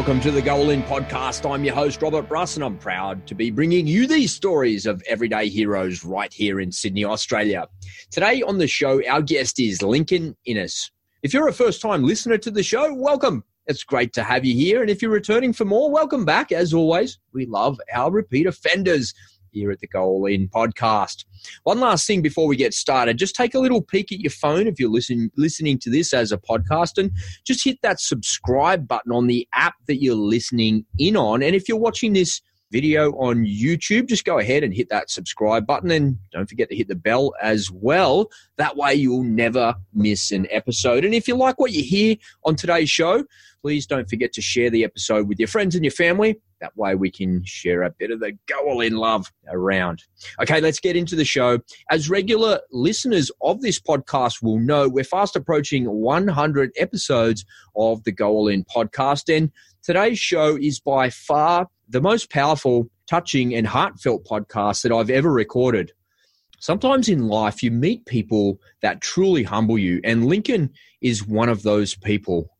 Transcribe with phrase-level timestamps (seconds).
[0.00, 1.48] Welcome to the Go All In podcast.
[1.48, 5.02] I'm your host, Robert Bruss, and I'm proud to be bringing you these stories of
[5.06, 7.68] everyday heroes right here in Sydney, Australia.
[8.10, 10.90] Today on the show, our guest is Lincoln Innes.
[11.22, 13.44] If you're a first time listener to the show, welcome.
[13.66, 14.80] It's great to have you here.
[14.80, 16.50] And if you're returning for more, welcome back.
[16.50, 19.12] As always, we love our repeat offenders
[19.52, 21.24] here at the Go All In podcast.
[21.64, 24.66] One last thing before we get started, just take a little peek at your phone
[24.66, 27.10] if you're listen, listening to this as a podcast and
[27.44, 31.42] just hit that subscribe button on the app that you're listening in on.
[31.42, 35.66] And if you're watching this video on YouTube, just go ahead and hit that subscribe
[35.66, 38.30] button and don't forget to hit the bell as well.
[38.56, 41.04] That way you'll never miss an episode.
[41.04, 43.24] And if you like what you hear on today's show,
[43.62, 46.40] please don't forget to share the episode with your friends and your family.
[46.60, 50.04] That way we can share a bit of the goal in love around.
[50.42, 51.58] Okay, let's get into the show.
[51.90, 58.12] As regular listeners of this podcast will know, we're fast approaching 100 episodes of the
[58.12, 59.34] Go All In podcast.
[59.34, 59.50] And
[59.92, 65.32] today's show is by far the most powerful, touching, and heartfelt podcast that I've ever
[65.32, 65.90] recorded.
[66.60, 70.70] Sometimes in life, you meet people that truly humble you, and Lincoln
[71.02, 72.56] is one of those people.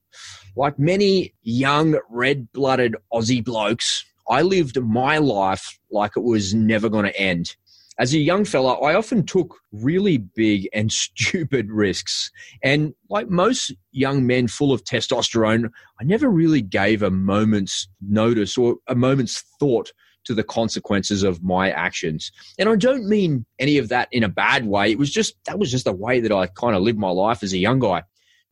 [0.56, 6.88] Like many young, red blooded Aussie blokes, I lived my life like it was never
[6.88, 7.54] going to end.
[8.00, 12.30] As a young fella, I often took really big and stupid risks.
[12.64, 15.68] And like most young men full of testosterone,
[16.00, 19.92] I never really gave a moment's notice or a moment's thought
[20.24, 22.32] to the consequences of my actions.
[22.58, 24.90] And I don't mean any of that in a bad way.
[24.90, 27.42] It was just, that was just the way that I kind of lived my life
[27.42, 28.02] as a young guy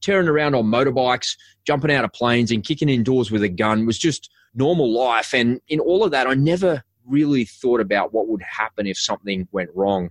[0.01, 3.99] tearing around on motorbikes, jumping out of planes, and kicking indoors with a gun was
[3.99, 5.35] just normal life.
[5.35, 9.49] And in all of that, I never really thought about what would happen if something
[9.53, 10.11] went wrong.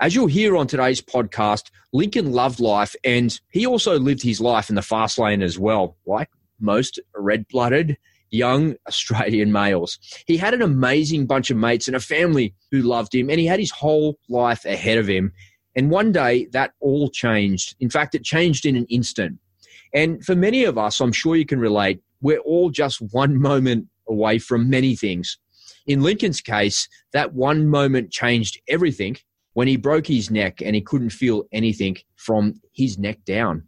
[0.00, 4.68] As you'll hear on today's podcast, Lincoln loved life and he also lived his life
[4.68, 6.28] in the fast lane as well, like
[6.60, 7.96] most red blooded
[8.34, 9.98] young Australian males.
[10.26, 13.46] He had an amazing bunch of mates and a family who loved him, and he
[13.46, 15.32] had his whole life ahead of him.
[15.76, 17.76] And one day that all changed.
[17.80, 19.38] In fact, it changed in an instant.
[19.92, 23.88] And for many of us, I'm sure you can relate, we're all just one moment
[24.08, 25.38] away from many things.
[25.86, 29.16] In Lincoln's case, that one moment changed everything
[29.52, 33.64] when he broke his neck and he couldn't feel anything from his neck down.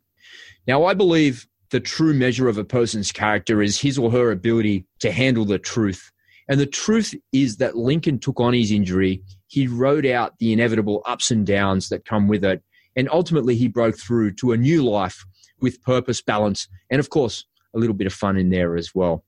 [0.67, 4.87] Now, I believe the true measure of a person's character is his or her ability
[5.01, 6.11] to handle the truth.
[6.49, 11.03] And the truth is that Lincoln took on his injury he rode out the inevitable
[11.07, 12.63] ups and downs that come with it.
[12.97, 15.25] And ultimately, he broke through to a new life
[15.61, 17.45] with purpose, balance, and of course,
[17.75, 19.25] a little bit of fun in there as well.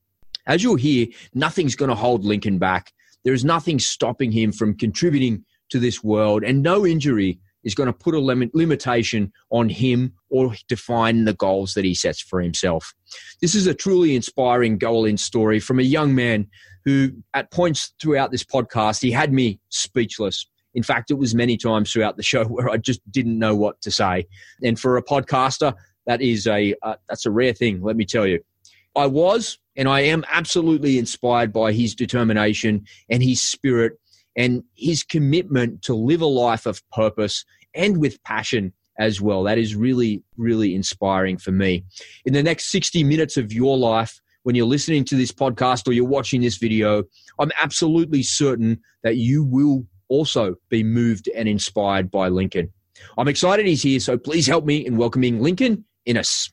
[0.48, 2.92] As you'll hear, nothing's going to hold Lincoln back.
[3.24, 7.88] There is nothing stopping him from contributing to this world, and no injury is going
[7.88, 12.40] to put a limit, limitation on him or define the goals that he sets for
[12.40, 12.94] himself.
[13.42, 16.46] This is a truly inspiring goal in story from a young man
[16.84, 20.46] who, at points throughout this podcast, he had me speechless.
[20.74, 23.80] In fact, it was many times throughout the show where I just didn't know what
[23.82, 24.26] to say.
[24.62, 25.74] And for a podcaster,
[26.06, 27.82] that is a uh, that's a rare thing.
[27.82, 28.40] Let me tell you.
[28.96, 33.92] I was and I am absolutely inspired by his determination and his spirit
[34.36, 37.44] and his commitment to live a life of purpose
[37.74, 39.44] and with passion as well.
[39.44, 41.84] That is really, really inspiring for me.
[42.24, 45.92] In the next 60 minutes of your life, when you're listening to this podcast or
[45.92, 47.04] you're watching this video,
[47.38, 52.72] I'm absolutely certain that you will also be moved and inspired by Lincoln.
[53.16, 56.50] I'm excited he's here, so please help me in welcoming Lincoln Innes.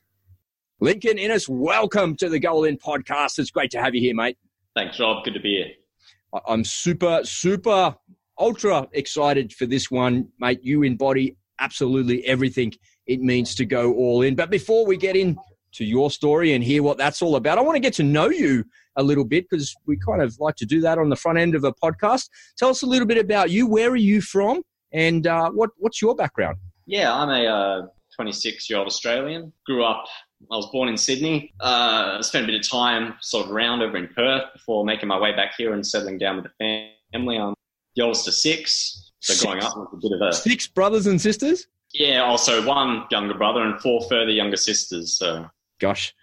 [0.80, 3.38] Lincoln Innes, welcome to the Go All In podcast.
[3.38, 4.36] It's great to have you here, mate.
[4.74, 5.24] Thanks, Rob.
[5.24, 6.40] Good to be here.
[6.46, 7.94] I'm super, super,
[8.38, 10.60] ultra excited for this one, mate.
[10.62, 12.72] You embody absolutely everything
[13.06, 14.34] it means to go all in.
[14.34, 15.38] But before we get in
[15.76, 17.58] to your story and hear what that's all about.
[17.58, 18.64] I want to get to know you
[18.96, 21.54] a little bit because we kind of like to do that on the front end
[21.54, 22.28] of a podcast.
[22.56, 23.66] Tell us a little bit about you.
[23.66, 24.62] Where are you from?
[24.92, 26.56] And uh, what, what's your background?
[26.86, 29.52] Yeah, I'm a 26 uh, year old Australian.
[29.66, 30.06] Grew up,
[30.50, 31.52] I was born in Sydney.
[31.60, 35.18] Uh, spent a bit of time sort of around over in Perth before making my
[35.18, 37.36] way back here and settling down with the family.
[37.38, 37.54] I'm
[37.96, 39.12] the oldest of six.
[39.20, 39.44] So six.
[39.44, 40.32] growing up with a bit of a.
[40.32, 41.66] Six brothers and sisters?
[41.92, 45.18] Yeah, also one younger brother and four further younger sisters.
[45.18, 45.46] So
[45.78, 46.14] Gosh,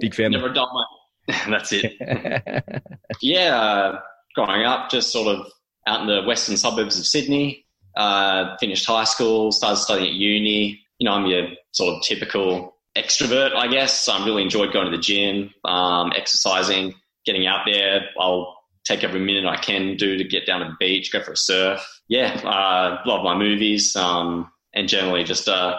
[0.00, 0.38] big family.
[0.38, 0.84] Never done my.
[1.48, 1.92] That's it.
[3.22, 4.00] yeah, uh,
[4.34, 5.46] growing up, just sort of
[5.86, 7.66] out in the western suburbs of Sydney.
[7.96, 10.80] Uh, finished high school, started studying at uni.
[10.98, 14.08] You know, I'm your sort of typical extrovert, I guess.
[14.08, 16.94] I really enjoyed going to the gym, um, exercising,
[17.24, 18.02] getting out there.
[18.18, 21.32] I'll take every minute I can do to get down to the beach, go for
[21.32, 21.80] a surf.
[22.08, 25.78] Yeah, uh, love my movies, um, and generally just uh,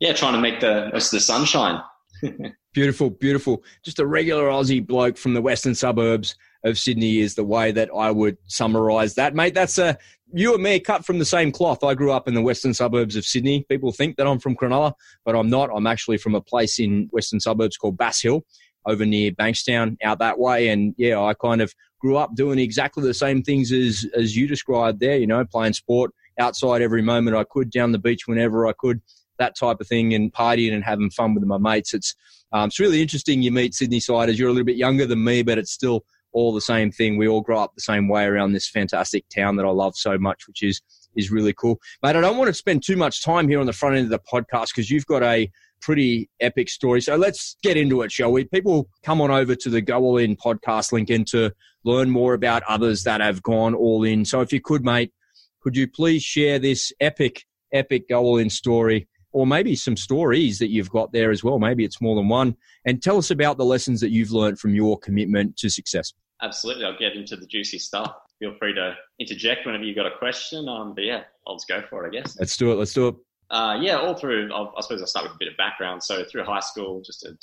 [0.00, 1.82] yeah, trying to make the most of the sunshine.
[2.74, 3.62] beautiful, beautiful.
[3.84, 6.34] Just a regular Aussie bloke from the western suburbs
[6.64, 9.54] of Sydney is the way that I would summarise that, mate.
[9.54, 9.98] That's a
[10.32, 11.82] you and me cut from the same cloth.
[11.82, 13.64] I grew up in the western suburbs of Sydney.
[13.68, 14.92] People think that I'm from Cronulla,
[15.24, 15.70] but I'm not.
[15.74, 18.44] I'm actually from a place in western suburbs called Bass Hill,
[18.86, 20.68] over near Bankstown, out that way.
[20.68, 24.46] And yeah, I kind of grew up doing exactly the same things as as you
[24.46, 25.16] described there.
[25.16, 29.00] You know, playing sport outside every moment I could, down the beach whenever I could,
[29.38, 31.94] that type of thing, and partying and having fun with my mates.
[31.94, 32.14] It's
[32.52, 33.42] um, it's really interesting.
[33.42, 34.38] You meet Sydney siders.
[34.38, 37.16] You're a little bit younger than me, but it's still all the same thing.
[37.16, 40.18] We all grow up the same way around this fantastic town that I love so
[40.18, 40.80] much, which is
[41.16, 41.80] is really cool.
[42.02, 44.10] Mate, I don't want to spend too much time here on the front end of
[44.10, 47.00] the podcast because you've got a pretty epic story.
[47.00, 48.44] So let's get into it, shall we?
[48.44, 51.52] People come on over to the Go All In podcast link and to
[51.84, 54.24] learn more about others that have gone all in.
[54.24, 55.12] So if you could, mate,
[55.60, 59.08] could you please share this epic, epic Go All In story?
[59.38, 61.60] Or maybe some stories that you've got there as well.
[61.60, 62.56] Maybe it's more than one.
[62.84, 66.12] And tell us about the lessons that you've learned from your commitment to success.
[66.42, 66.84] Absolutely.
[66.84, 68.12] I'll get into the juicy stuff.
[68.40, 70.68] Feel free to interject whenever you've got a question.
[70.68, 72.36] Um, but yeah, I'll just go for it, I guess.
[72.40, 72.74] Let's do it.
[72.74, 73.14] Let's do it.
[73.48, 76.02] Uh, yeah, all through, I'll, i suppose I'll start with a bit of background.
[76.02, 77.38] So through high school, just to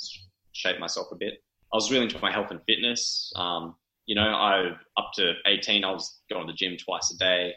[0.52, 3.32] shape myself a bit, I was really into my health and fitness.
[3.36, 7.16] Um, you know, I up to 18, I was going to the gym twice a
[7.16, 7.54] day.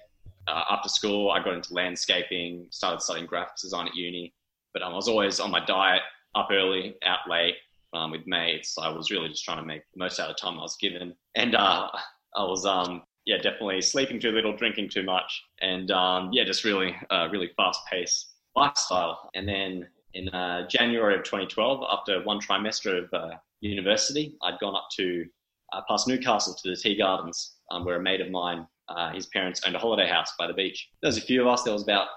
[0.50, 4.34] Uh, after school, I got into landscaping, started studying graphics design at uni.
[4.74, 6.02] But um, I was always on my diet,
[6.36, 7.56] up early, out late,
[7.94, 8.76] um, with mates.
[8.78, 10.78] I was really just trying to make the most out of the time I was
[10.78, 11.14] given.
[11.36, 11.90] And uh,
[12.36, 16.64] I was, um, yeah, definitely sleeping too little, drinking too much, and um, yeah, just
[16.64, 19.30] really, uh, really fast paced lifestyle.
[19.36, 24.76] And then in uh, January of 2012, after one trimester of uh, university, I'd gone
[24.76, 25.26] up to
[25.74, 29.28] uh, past Newcastle to the Tea Gardens, um, where a mate of mine, uh, his
[29.28, 30.90] parents owned a holiday house by the beach.
[31.02, 31.64] There was a few of us.
[31.64, 32.08] There was about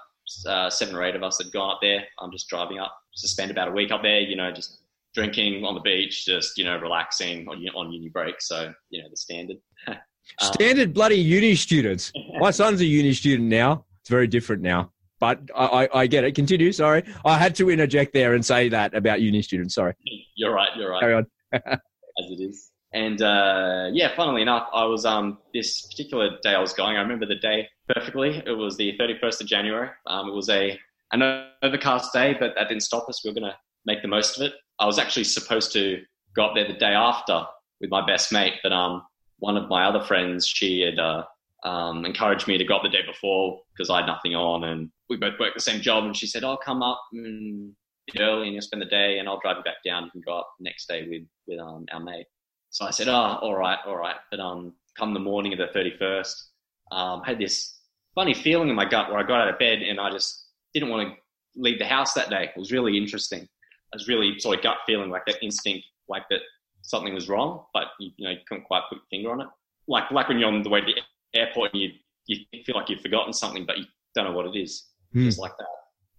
[0.69, 2.03] seven or eight of us that had gone up there.
[2.19, 4.19] I'm just driving up to spend about a week up there.
[4.19, 4.79] You know, just
[5.13, 8.35] drinking on the beach, just you know, relaxing on, on uni break.
[8.41, 9.57] So you know, the standard.
[9.87, 9.97] um,
[10.41, 12.11] standard bloody uni students.
[12.39, 13.85] My son's a uni student now.
[14.01, 14.91] It's very different now.
[15.19, 16.35] But I, I, I, get it.
[16.35, 16.73] Continue.
[16.73, 19.75] Sorry, I had to interject there and say that about uni students.
[19.75, 19.93] Sorry.
[20.35, 20.69] You're right.
[20.75, 20.99] You're right.
[20.99, 21.27] Carry on.
[21.53, 21.79] As
[22.17, 22.71] it is.
[22.93, 26.95] And uh, yeah, funnily enough, I was um, this particular day I was going.
[26.95, 28.43] I remember the day perfectly.
[28.45, 29.89] It was the 31st of January.
[30.05, 30.79] Um, it was a
[31.11, 33.23] an overcast day, but that didn't stop us.
[33.23, 34.53] We were going to make the most of it.
[34.79, 36.01] I was actually supposed to
[36.35, 37.43] go up there the day after
[37.81, 39.03] with my best mate, but um,
[39.39, 41.23] one of my other friends, she had uh,
[41.63, 44.89] um, encouraged me to go up the day before because I had nothing on, and
[45.09, 46.03] we both worked the same job.
[46.03, 47.71] And she said, "I'll come up mm,
[48.19, 50.09] early and you'll spend the day, and I'll drive you back down.
[50.11, 52.25] Can go up next day with with um, our mate."
[52.73, 55.67] So I said, "Oh, all right, all right." But um, come the morning of the
[55.67, 56.49] thirty first,
[56.91, 57.79] um, I had this
[58.15, 60.89] funny feeling in my gut where I got out of bed and I just didn't
[60.89, 61.15] want to
[61.55, 62.49] leave the house that day.
[62.55, 63.41] It was really interesting.
[63.41, 66.39] I was really sort of gut feeling like that instinct, like that
[66.81, 69.47] something was wrong, but you, you know you couldn't quite put your finger on it.
[69.87, 71.91] Like like when you're on the way to the airport and you
[72.25, 73.85] you feel like you've forgotten something, but you
[74.15, 74.87] don't know what it is.
[75.15, 75.25] Mm.
[75.25, 75.67] Just like that.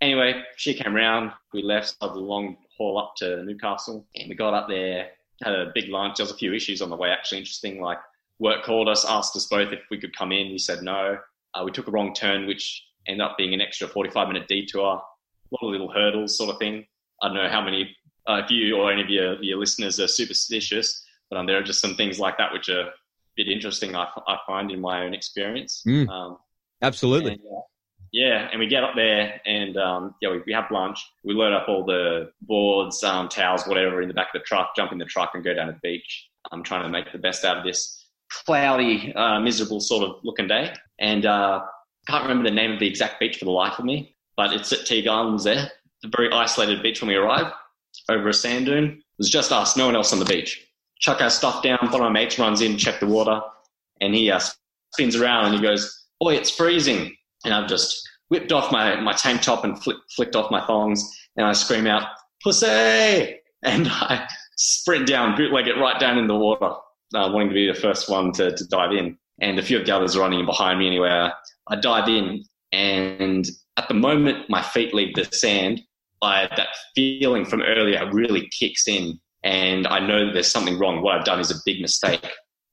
[0.01, 1.33] Anyway, she came round.
[1.53, 5.11] We left the long haul up to Newcastle, and we got up there.
[5.43, 6.17] Had a big lunch.
[6.17, 7.11] There was a few issues on the way.
[7.11, 7.81] Actually, interesting.
[7.81, 7.99] Like
[8.39, 10.53] work called us, asked us both if we could come in.
[10.53, 11.19] We said no.
[11.55, 14.83] Uh, we took a wrong turn, which ended up being an extra 45 minute detour.
[14.83, 16.85] A lot of little hurdles, sort of thing.
[17.23, 17.95] I don't know how many,
[18.29, 21.63] uh, if you or any of your, your listeners are superstitious, but um, there are
[21.63, 22.93] just some things like that which are a
[23.37, 25.83] bit interesting, I, I find, in my own experience.
[25.87, 26.39] Mm, um,
[26.83, 27.33] absolutely.
[27.33, 27.61] And, uh,
[28.15, 31.05] yeah, and we get up there and um, yeah, we, we, have lunch.
[31.25, 34.77] We load up all the boards, um, towels, whatever in the back of the truck,
[34.77, 36.29] jump in the truck and go down to the beach.
[36.53, 40.47] I'm trying to make the best out of this cloudy, uh, miserable sort of looking
[40.47, 40.73] day.
[41.01, 41.65] And uh,
[42.07, 44.73] can't remember the name of the exact beach for the life of me, but it's
[44.73, 45.71] at Tea Gardens there
[46.05, 47.51] a very isolated beach when we arrived,
[48.09, 48.85] over a sand dune.
[48.85, 50.65] It was just us, no one else on the beach.
[51.01, 53.41] Chuck our stuff down, one of my mates runs in, check the water,
[54.01, 54.41] and he uh,
[54.93, 57.17] spins around and he goes, Boy, it's freezing.
[57.45, 61.09] And I've just whipped off my, my tank top and flick, flicked off my thongs,
[61.37, 62.07] and I scream out,
[62.43, 63.37] Pussy!
[63.63, 66.71] And I sprint down, bootleg it right down in the water,
[67.15, 69.19] uh, wanting to be the first one to, to dive in.
[69.41, 71.29] And a few of the others are running in behind me anyway.
[71.69, 73.47] I dive in, and
[73.77, 75.81] at the moment my feet leave the sand,
[76.23, 81.03] I, that feeling from earlier really kicks in and I know that there's something wrong.
[81.03, 82.27] What I've done is a big mistake.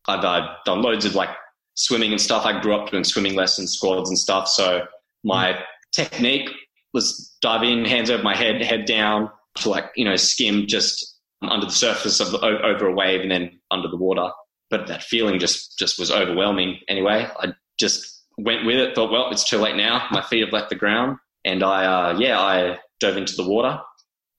[0.07, 1.29] I've uh, done loads of like
[1.75, 2.45] swimming and stuff.
[2.45, 4.47] I grew up doing swimming lessons, squads and stuff.
[4.47, 4.85] So
[5.23, 5.59] my
[5.93, 6.49] technique
[6.93, 11.19] was dive in, hands over my head, head down to like, you know, skim just
[11.41, 14.29] under the surface of the, over a wave and then under the water.
[14.69, 16.79] But that feeling just, just was overwhelming.
[16.87, 20.07] Anyway, I just went with it, thought, well, it's too late now.
[20.11, 21.17] My feet have left the ground.
[21.43, 23.79] And I, uh, yeah, I dove into the water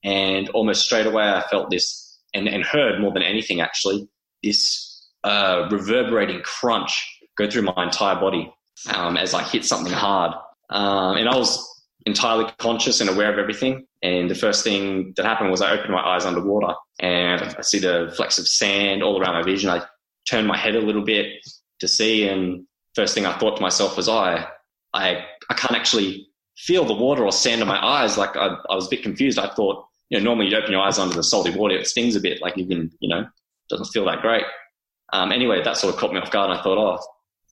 [0.04, 4.08] And almost straight away, I felt this and, and heard more than anything actually
[4.42, 8.52] this uh, reverberating crunch go through my entire body
[8.94, 10.32] um, as I hit something hard.
[10.70, 11.68] Um, and I was
[12.06, 13.86] entirely conscious and aware of everything.
[14.02, 17.78] And the first thing that happened was I opened my eyes underwater and I see
[17.78, 19.70] the flecks of sand all around my vision.
[19.70, 19.82] I
[20.28, 21.26] turned my head a little bit
[21.80, 24.46] to see, and first thing I thought to myself was, I,
[24.94, 28.18] I, I can't actually feel the water or sand in my eyes.
[28.18, 29.38] Like I, I was a bit confused.
[29.38, 32.16] I thought, you know, normally you open your eyes under the salty water, it stings
[32.16, 33.26] a bit, like you can, you know,
[33.68, 34.44] doesn't feel that great.
[35.12, 36.50] Um, anyway, that sort of caught me off guard.
[36.50, 37.02] And I thought, oh,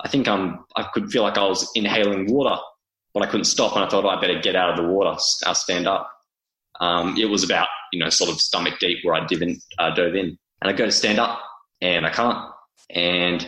[0.03, 2.57] I think I'm, I could feel like I was inhaling water,
[3.13, 3.75] but I couldn't stop.
[3.75, 5.17] And I thought, oh, I better get out of the water.
[5.47, 6.11] I'll stand up.
[6.81, 9.95] Um, it was about, you know, sort of stomach deep where I dove in, uh,
[9.95, 10.39] dove in.
[10.63, 11.41] And I go to stand up
[11.81, 12.39] and I can't.
[12.89, 13.43] And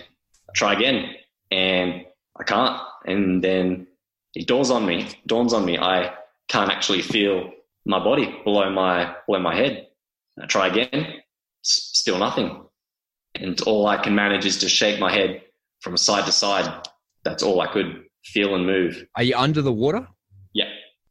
[0.48, 1.14] I try again
[1.50, 2.04] and
[2.38, 2.80] I can't.
[3.06, 3.86] And then
[4.34, 6.12] it dawns on me, dawns on me, I
[6.48, 7.50] can't actually feel
[7.86, 9.88] my body below my, below my head.
[10.40, 11.22] I try again,
[11.62, 12.64] still nothing.
[13.34, 15.42] And all I can manage is to shake my head
[15.82, 16.88] from side to side.
[17.24, 19.04] That's all I could feel and move.
[19.16, 20.06] Are you under the water?
[20.54, 20.70] Yeah.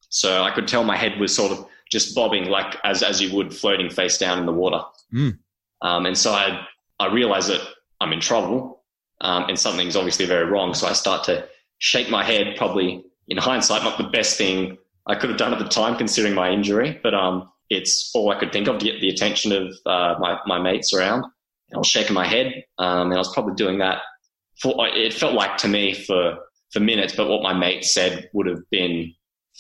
[0.09, 3.35] So I could tell my head was sort of just bobbing like as, as you
[3.35, 4.81] would floating face down in the water.
[5.13, 5.37] Mm.
[5.81, 6.65] Um, and so I,
[6.99, 7.61] I realized that
[7.99, 8.83] I'm in trouble
[9.21, 10.73] um, and something's obviously very wrong.
[10.73, 11.47] So I start to
[11.79, 15.59] shake my head, probably in hindsight, not the best thing I could have done at
[15.59, 19.01] the time considering my injury, but um, it's all I could think of to get
[19.01, 21.25] the attention of uh, my, my mates around.
[21.73, 24.01] I was shaking my head, um, and I was probably doing that
[24.60, 24.88] for.
[24.88, 26.38] It felt like to me for
[26.72, 29.13] for minutes, but what my mate said would have been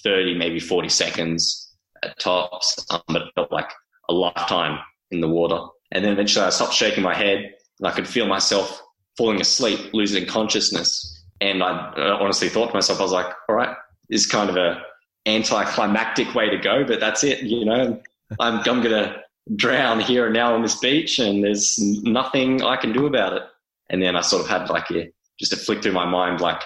[0.03, 2.85] thirty, maybe forty seconds at tops.
[2.89, 3.71] Um, but it felt like
[4.09, 4.79] a lifetime
[5.11, 5.59] in the water.
[5.91, 8.81] And then eventually, I stopped shaking my head, and I could feel myself
[9.17, 11.23] falling asleep, losing consciousness.
[11.41, 13.75] And I, I honestly thought to myself, I was like, "All right,
[14.09, 14.81] this is kind of a
[15.25, 17.43] anticlimactic way to go, but that's it.
[17.43, 18.01] You know,
[18.39, 19.17] I'm I'm gonna
[19.55, 23.43] drown here and now on this beach and there's nothing I can do about it.
[23.91, 26.61] And then I sort of had like a, just a flick through my mind, like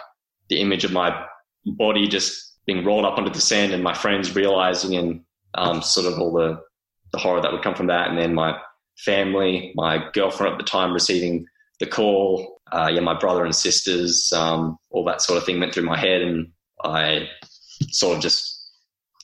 [0.50, 1.26] the image of my
[1.66, 5.22] body just being rolled up onto the sand and my friends realizing and
[5.56, 6.60] um, sort of all the,
[7.12, 8.08] the horror that would come from that.
[8.08, 8.58] And then my
[8.98, 11.46] family, my girlfriend at the time receiving
[11.82, 15.74] the call, uh, yeah, my brother and sisters, um, all that sort of thing went
[15.74, 16.22] through my head.
[16.22, 16.52] And
[16.84, 17.28] I
[17.92, 18.56] sort of just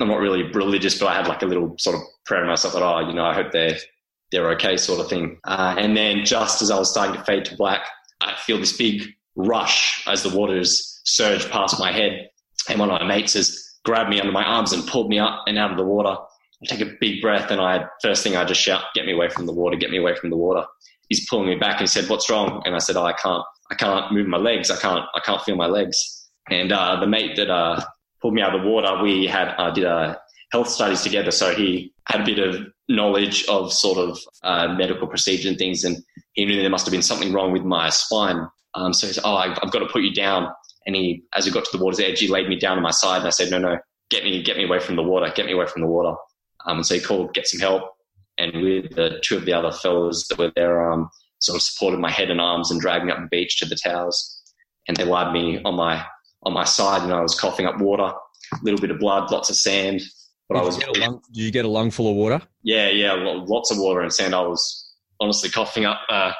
[0.02, 2.74] I'm not really religious, but I had like a little sort of prayer to myself
[2.74, 3.78] that, oh, you know, I hope they're,
[4.32, 5.40] they're okay sort of thing.
[5.46, 7.82] Uh, and then just as I was starting to fade to black,
[8.22, 9.04] I feel this big
[9.36, 12.30] rush as the waters surge past my head.
[12.70, 15.44] And one of my mates has grabbed me under my arms and pulled me up
[15.48, 16.16] and out of the water.
[16.64, 19.30] I take a big breath and I, first thing I just shout, get me away
[19.30, 20.66] from the water, get me away from the water.
[21.10, 22.62] He's pulling me back and he said, what's wrong?
[22.66, 24.70] And I said, oh, I can't, I can't move my legs.
[24.70, 26.30] I can't, I can't feel my legs.
[26.50, 27.82] And, uh, the mate that, uh,
[28.22, 30.20] pulled me out of the water, we had uh, did a
[30.52, 31.32] health studies together.
[31.32, 35.84] So he had a bit of knowledge of sort of uh, medical procedure and things,
[35.84, 35.98] and
[36.34, 38.48] he knew there must have been something wrong with my spine.
[38.74, 40.48] Um, so he said, "Oh, I've, got to put you down."
[40.86, 42.92] And he, as he got to the water's edge, he laid me down on my
[42.92, 43.78] side, and I said, "No, no,
[44.10, 46.16] get me, get me away from the water, get me away from the water."
[46.66, 47.84] Um, and so he called, get some help,
[48.38, 52.00] and with the two of the other fellows that were there, um, sort of supported
[52.00, 54.42] my head and arms and dragged me up the beach to the towers,
[54.88, 56.06] and they lied me on my
[56.44, 58.04] on my side and I was coughing up water,
[58.54, 60.02] a little bit of blood, lots of sand.
[60.52, 60.78] But did I was.
[60.78, 62.42] You lung, did you get a lung full of water?
[62.64, 64.36] Yeah, yeah, lots of water and sand.
[64.36, 66.32] I was honestly coughing up uh,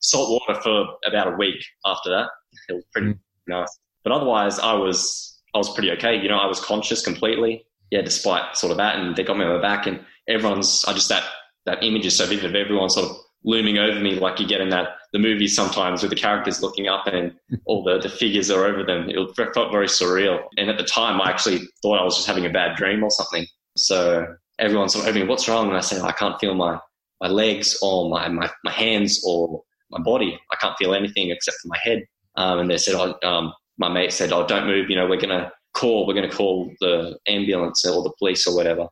[0.00, 2.28] salt water for about a week after that.
[2.68, 3.18] It was pretty mm.
[3.46, 3.78] nice.
[4.02, 6.20] But otherwise, I was I was pretty okay.
[6.20, 7.64] You know, I was conscious completely.
[7.90, 10.84] Yeah, despite sort of that, and they got me on my back, and everyone's.
[10.86, 11.24] I just that
[11.66, 14.60] that image is so vivid of everyone sort of looming over me like you get
[14.60, 17.32] in that the movies sometimes with the characters looking up and
[17.64, 19.08] all the, the figures are over them.
[19.08, 20.42] It felt very surreal.
[20.56, 23.10] And at the time, I actually thought I was just having a bad dream or
[23.10, 23.46] something.
[23.76, 24.26] So
[24.58, 25.68] everyone sort of me, what's wrong?
[25.68, 26.78] And I said, I can't feel my,
[27.20, 30.38] my legs or my, my, my hands or my body.
[30.52, 32.04] I can't feel anything except for my head.
[32.36, 34.90] Um, and they said, oh, um, my mate said, oh, don't move.
[34.90, 38.46] You know, we're going to call, we're going to call the ambulance or the police
[38.46, 38.86] or whatever.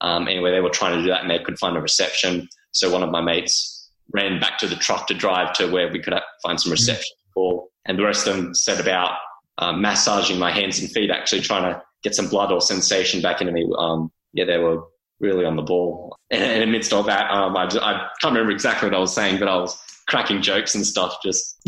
[0.00, 2.48] Um, anyway, they were trying to do that and they could find a reception.
[2.72, 6.00] So one of my mates ran back to the truck to drive to where we
[6.00, 7.66] could find some reception for.
[7.86, 9.16] And the rest of them set about
[9.58, 13.40] um, massaging my hands and feet, actually trying to get some blood or sensation back
[13.40, 13.68] into me.
[13.76, 14.84] Um, yeah, they were
[15.20, 16.16] really on the ball.
[16.30, 19.38] And, amidst all that, um, I, just, I can't remember exactly what I was saying,
[19.38, 21.16] but I was cracking jokes and stuff.
[21.22, 21.60] Just,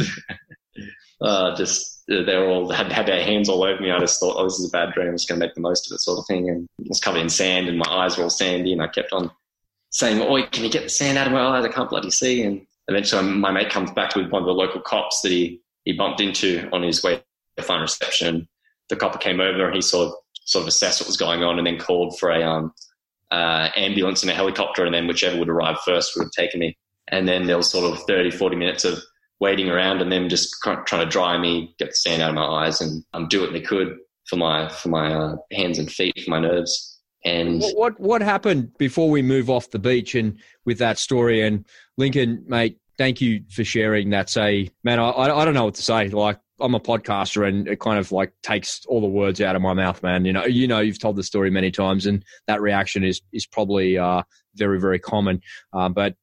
[1.20, 3.90] uh, just uh, they were all had had their hands all over me.
[3.90, 5.08] I just thought, oh, this is a bad dream.
[5.08, 6.48] I'm just going to make the most of it, sort of thing.
[6.48, 9.12] And it was covered in sand, and my eyes were all sandy, and I kept
[9.12, 9.30] on
[9.90, 11.64] saying, "Oi, can you get the sand out of my eyes?
[11.64, 14.80] I can't bloody see." And eventually, my mate comes back with one of the local
[14.80, 17.22] cops that he he bumped into on his way
[17.56, 18.48] to find reception.
[18.88, 20.14] The copper came over and he sort of
[20.50, 22.72] sort of assessed what was going on and then called for a um
[23.30, 26.76] uh, ambulance and a helicopter, and then whichever would arrive first would have taken me.
[27.08, 29.00] And then there was sort of 30, 40 minutes of
[29.38, 32.66] waiting around and them just trying to dry me, get the sand out of my
[32.66, 36.20] eyes, and um, do what they could for my for my uh, hands and feet,
[36.24, 36.98] for my nerves.
[37.24, 41.42] And what, what what happened before we move off the beach and with that story?
[41.42, 41.64] And
[41.96, 44.30] Lincoln, mate, thank you for sharing that.
[44.30, 46.08] Say, man, I I don't know what to say.
[46.08, 49.62] Like I'm a podcaster and it kind of like takes all the words out of
[49.62, 50.24] my mouth, man.
[50.24, 53.46] You know, you know, you've told the story many times, and that reaction is is
[53.46, 54.22] probably uh,
[54.54, 55.40] very very common.
[55.72, 56.14] Uh, but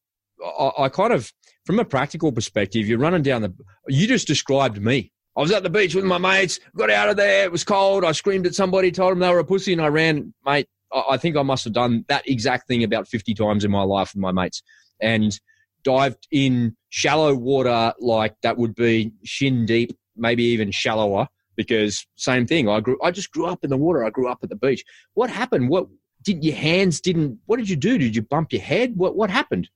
[0.43, 1.31] I, I, kind of,
[1.65, 3.53] from a practical perspective, you're running down the.
[3.87, 5.11] You just described me.
[5.35, 7.43] I was at the beach with my mates, got out of there.
[7.43, 8.03] It was cold.
[8.03, 10.67] I screamed at somebody, told them they were a pussy, and I ran, mate.
[10.91, 13.83] I, I think I must have done that exact thing about 50 times in my
[13.83, 14.61] life with my mates,
[14.99, 15.37] and
[15.83, 22.45] dived in shallow water like that would be shin deep maybe even shallower because same
[22.45, 22.69] thing.
[22.69, 24.05] I grew, I just grew up in the water.
[24.05, 24.83] I grew up at the beach.
[25.13, 25.69] What happened?
[25.69, 25.87] What
[26.23, 27.39] did your hands didn't?
[27.45, 27.97] What did you do?
[27.97, 28.95] Did you bump your head?
[28.95, 29.69] What what happened?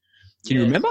[0.45, 0.60] Can yeah.
[0.60, 0.89] you remember?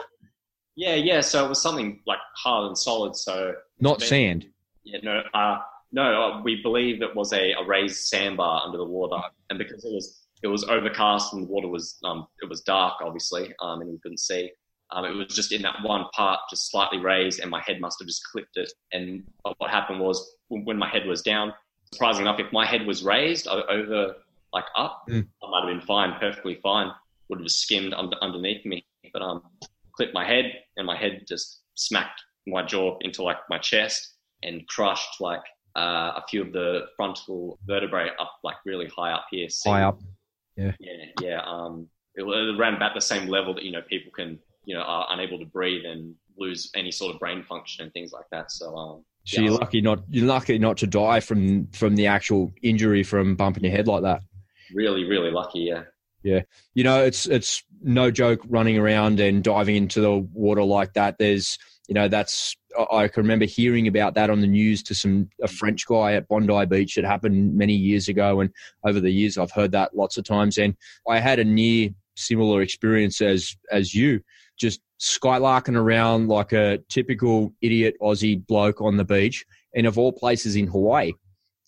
[0.76, 1.20] Yeah, yeah.
[1.20, 3.16] So it was something like hard and solid.
[3.16, 4.46] So not been, sand.
[4.84, 5.58] Yeah, no, uh,
[5.92, 6.22] no.
[6.22, 9.92] Uh, we believe it was a, a raised sandbar under the water, and because it
[9.92, 13.90] was it was overcast and the water was um it was dark, obviously, um, and
[13.90, 14.50] we couldn't see.
[14.92, 17.98] Um, it was just in that one part, just slightly raised, and my head must
[18.00, 18.72] have just clipped it.
[18.92, 19.24] And
[19.58, 21.52] what happened was when my head was down,
[21.92, 24.14] surprisingly enough, if my head was raised over,
[24.52, 25.26] like up, mm.
[25.42, 26.90] I might have been fine, perfectly fine,
[27.28, 28.84] would have skimmed under, underneath me.
[29.12, 29.42] But um,
[29.94, 34.66] clipped my head, and my head just smacked my jaw into like my chest and
[34.68, 35.42] crushed like
[35.76, 39.48] uh, a few of the frontal vertebrae up, like really high up here.
[39.64, 40.00] high up.
[40.56, 40.72] Yeah.
[40.80, 41.04] Yeah.
[41.20, 41.42] Yeah.
[41.46, 44.82] Um, it, it ran about the same level that you know people can you know
[44.82, 48.50] are unable to breathe and lose any sort of brain function and things like that.
[48.50, 52.06] So, um, so yeah, you're lucky not you're lucky not to die from from the
[52.06, 54.22] actual injury from bumping your head like that.
[54.74, 55.82] Really, really lucky, yeah.
[56.22, 56.42] Yeah,
[56.74, 61.16] you know it's it's no joke running around and diving into the water like that.
[61.18, 62.56] There's you know that's
[62.90, 66.28] I can remember hearing about that on the news to some a French guy at
[66.28, 66.98] Bondi Beach.
[66.98, 68.50] It happened many years ago, and
[68.86, 70.58] over the years I've heard that lots of times.
[70.58, 70.76] And
[71.08, 74.20] I had a near similar experience as as you
[74.60, 79.44] just skylarking around like a typical idiot Aussie bloke on the beach,
[79.74, 81.12] and of all places in Hawaii.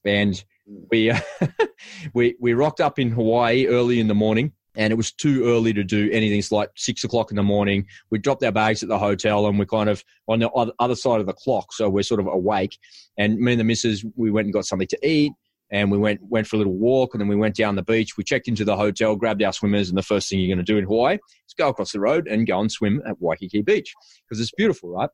[0.04, 0.42] And
[0.90, 1.20] we uh,
[2.14, 5.72] we we rocked up in Hawaii early in the morning, and it was too early
[5.72, 6.38] to do anything.
[6.38, 7.86] It's like six o'clock in the morning.
[8.10, 11.20] We dropped our bags at the hotel, and we're kind of on the other side
[11.20, 12.78] of the clock, so we're sort of awake.
[13.16, 15.32] And me and the missus, we went and got something to eat
[15.72, 18.16] and we went went for a little walk and then we went down the beach.
[18.16, 20.72] We checked into the hotel, grabbed our swimmers, and the first thing you're going to
[20.72, 23.94] do in Hawaii is go across the road and go and swim at Waikiki Beach
[24.28, 25.08] because it's beautiful, right?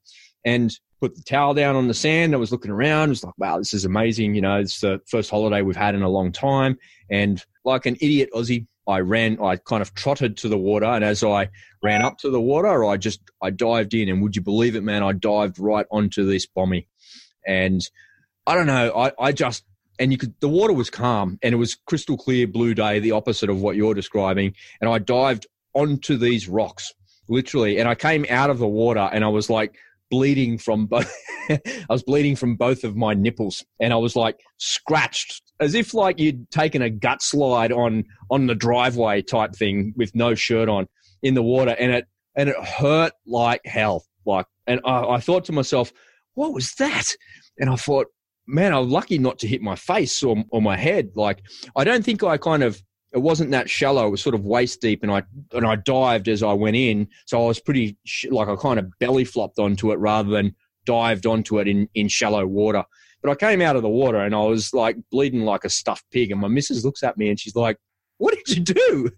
[0.44, 2.34] And put the towel down on the sand.
[2.34, 3.08] I was looking around.
[3.08, 4.34] I was like, wow, this is amazing.
[4.34, 6.76] You know, it's the first holiday we've had in a long time.
[7.08, 10.86] And like an idiot Aussie, I ran, I kind of trotted to the water.
[10.86, 11.50] And as I
[11.82, 14.08] ran up to the water, I just, I dived in.
[14.08, 15.02] And would you believe it, man?
[15.04, 16.88] I dived right onto this bommy.
[17.46, 17.80] And
[18.46, 19.62] I don't know, I, I just
[19.98, 23.12] and you could the water was calm and it was crystal clear blue day the
[23.12, 24.54] opposite of what you're describing.
[24.80, 26.92] And i dived onto these rocks
[27.28, 29.76] literally and i came out of the water and i was like
[30.10, 31.12] bleeding from both
[31.50, 33.64] i was bleeding from both of my nipples.
[33.80, 38.46] And i was like scratched as if like you'd taken a gut slide on on
[38.46, 40.86] the driveway type thing with no shirt on
[41.22, 41.76] in the water.
[41.78, 42.06] And it
[42.36, 44.04] and it hurt like hell.
[44.24, 45.92] Like and I, I thought to myself
[46.34, 47.06] what was that?
[47.58, 48.06] And i thought
[48.48, 51.10] man, I'm lucky not to hit my face or, or my head.
[51.14, 51.42] Like,
[51.76, 52.82] I don't think I kind of,
[53.12, 54.08] it wasn't that shallow.
[54.08, 57.08] It was sort of waist deep, and I and I dived as I went in,
[57.24, 57.96] so I was pretty
[58.28, 62.08] like I kind of belly flopped onto it rather than dived onto it in in
[62.08, 62.84] shallow water.
[63.22, 66.04] But I came out of the water and I was like bleeding like a stuffed
[66.12, 67.78] pig, and my missus looks at me and she's like,
[68.18, 69.10] "What did you do?"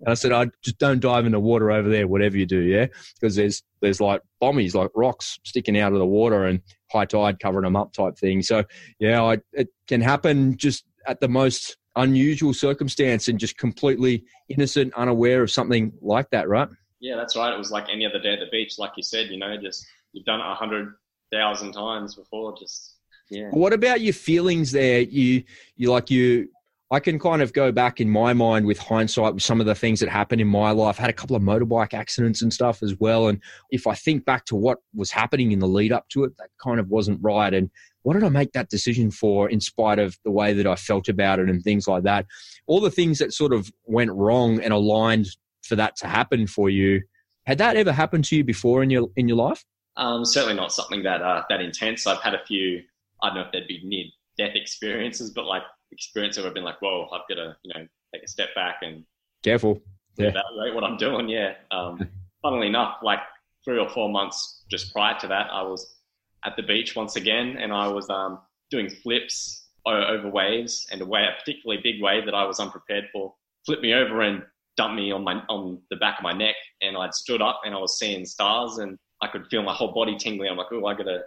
[0.00, 2.60] And I said, "I just don't dive in the water over there, whatever you do,
[2.60, 2.86] yeah,
[3.20, 7.40] because there's there's like bommies, like rocks sticking out of the water, and high tide
[7.40, 8.42] covering them up type thing.
[8.42, 8.64] So
[8.98, 14.92] yeah, I, it can happen just at the most unusual circumstance and just completely innocent,
[14.94, 16.68] unaware of something like that, right?
[17.00, 17.52] Yeah, that's right.
[17.52, 19.28] It was like any other day at the beach, like you said.
[19.28, 20.94] You know, just you've done it a hundred
[21.32, 22.56] thousand times before.
[22.58, 22.96] Just
[23.30, 23.48] yeah.
[23.50, 25.00] What about your feelings there?
[25.00, 25.44] You
[25.76, 26.48] you like you
[26.94, 29.74] I can kind of go back in my mind with hindsight with some of the
[29.74, 31.00] things that happened in my life.
[31.00, 33.26] I had a couple of motorbike accidents and stuff as well.
[33.26, 36.36] And if I think back to what was happening in the lead up to it,
[36.38, 37.52] that kind of wasn't right.
[37.52, 37.68] And
[38.02, 41.08] what did I make that decision for in spite of the way that I felt
[41.08, 42.26] about it and things like that?
[42.68, 45.26] All the things that sort of went wrong and aligned
[45.64, 47.02] for that to happen for you.
[47.44, 49.64] Had that ever happened to you before in your in your life?
[49.96, 52.06] Um, certainly not something that uh, that intense.
[52.06, 52.82] I've had a few.
[53.20, 54.04] I don't know if they'd be near
[54.38, 57.86] death experiences, but like experience where I've been like, whoa, I've got to, you know,
[58.12, 59.04] take a step back and
[59.44, 59.82] Careful.
[60.16, 60.28] Yeah.
[60.28, 61.28] Evaluate what I'm doing.
[61.28, 61.52] Yeah.
[61.70, 62.08] Um,
[62.42, 63.20] funnily enough, like
[63.64, 65.96] three or four months just prior to that, I was
[66.44, 71.06] at the beach once again, and I was um, doing flips over waves, and a,
[71.06, 73.34] wave, a particularly big wave that I was unprepared for
[73.66, 74.42] flipped me over and
[74.76, 77.74] dumped me on my on the back of my neck, and I'd stood up and
[77.74, 80.50] I was seeing stars, and I could feel my whole body tingling.
[80.50, 81.20] I'm like, oh, I gotta,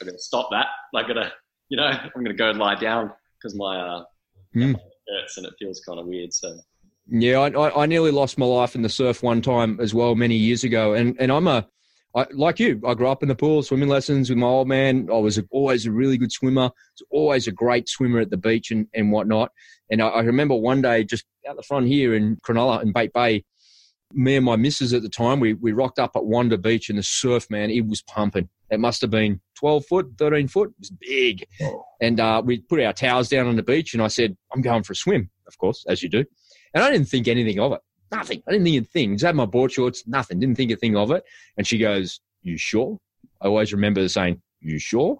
[0.00, 0.66] I gotta stop that.
[0.94, 1.32] I gotta,
[1.68, 4.04] you know, I'm gonna go lie down because my uh,
[4.54, 4.74] mm.
[5.08, 6.32] hurts and it feels kind of weird.
[6.32, 6.58] So.
[7.08, 10.36] Yeah, I, I nearly lost my life in the surf one time as well many
[10.36, 11.66] years ago, and and I'm a
[12.14, 15.08] I, like you, I grew up in the pool, swimming lessons with my old man.
[15.12, 16.62] I was always a really good swimmer.
[16.62, 19.52] Was always a great swimmer at the beach and, and whatnot.
[19.90, 23.12] And I, I remember one day just out the front here in Cronulla and Bate
[23.12, 23.44] Bay,
[24.12, 26.98] me and my missus at the time, we, we rocked up at Wanda Beach and
[26.98, 28.48] the surf, man, it was pumping.
[28.70, 30.70] It must have been 12 foot, 13 foot.
[30.70, 31.46] It was big.
[31.62, 31.84] Oh.
[32.00, 34.82] And uh, we put our towels down on the beach and I said, I'm going
[34.82, 36.24] for a swim, of course, as you do.
[36.74, 37.80] And I didn't think anything of it.
[38.12, 38.42] Nothing.
[38.46, 39.24] I didn't think of things.
[39.24, 40.40] I had my board shorts, nothing.
[40.40, 41.24] Didn't think a thing of it.
[41.56, 42.98] And she goes, You sure?
[43.40, 45.18] I always remember saying, You sure?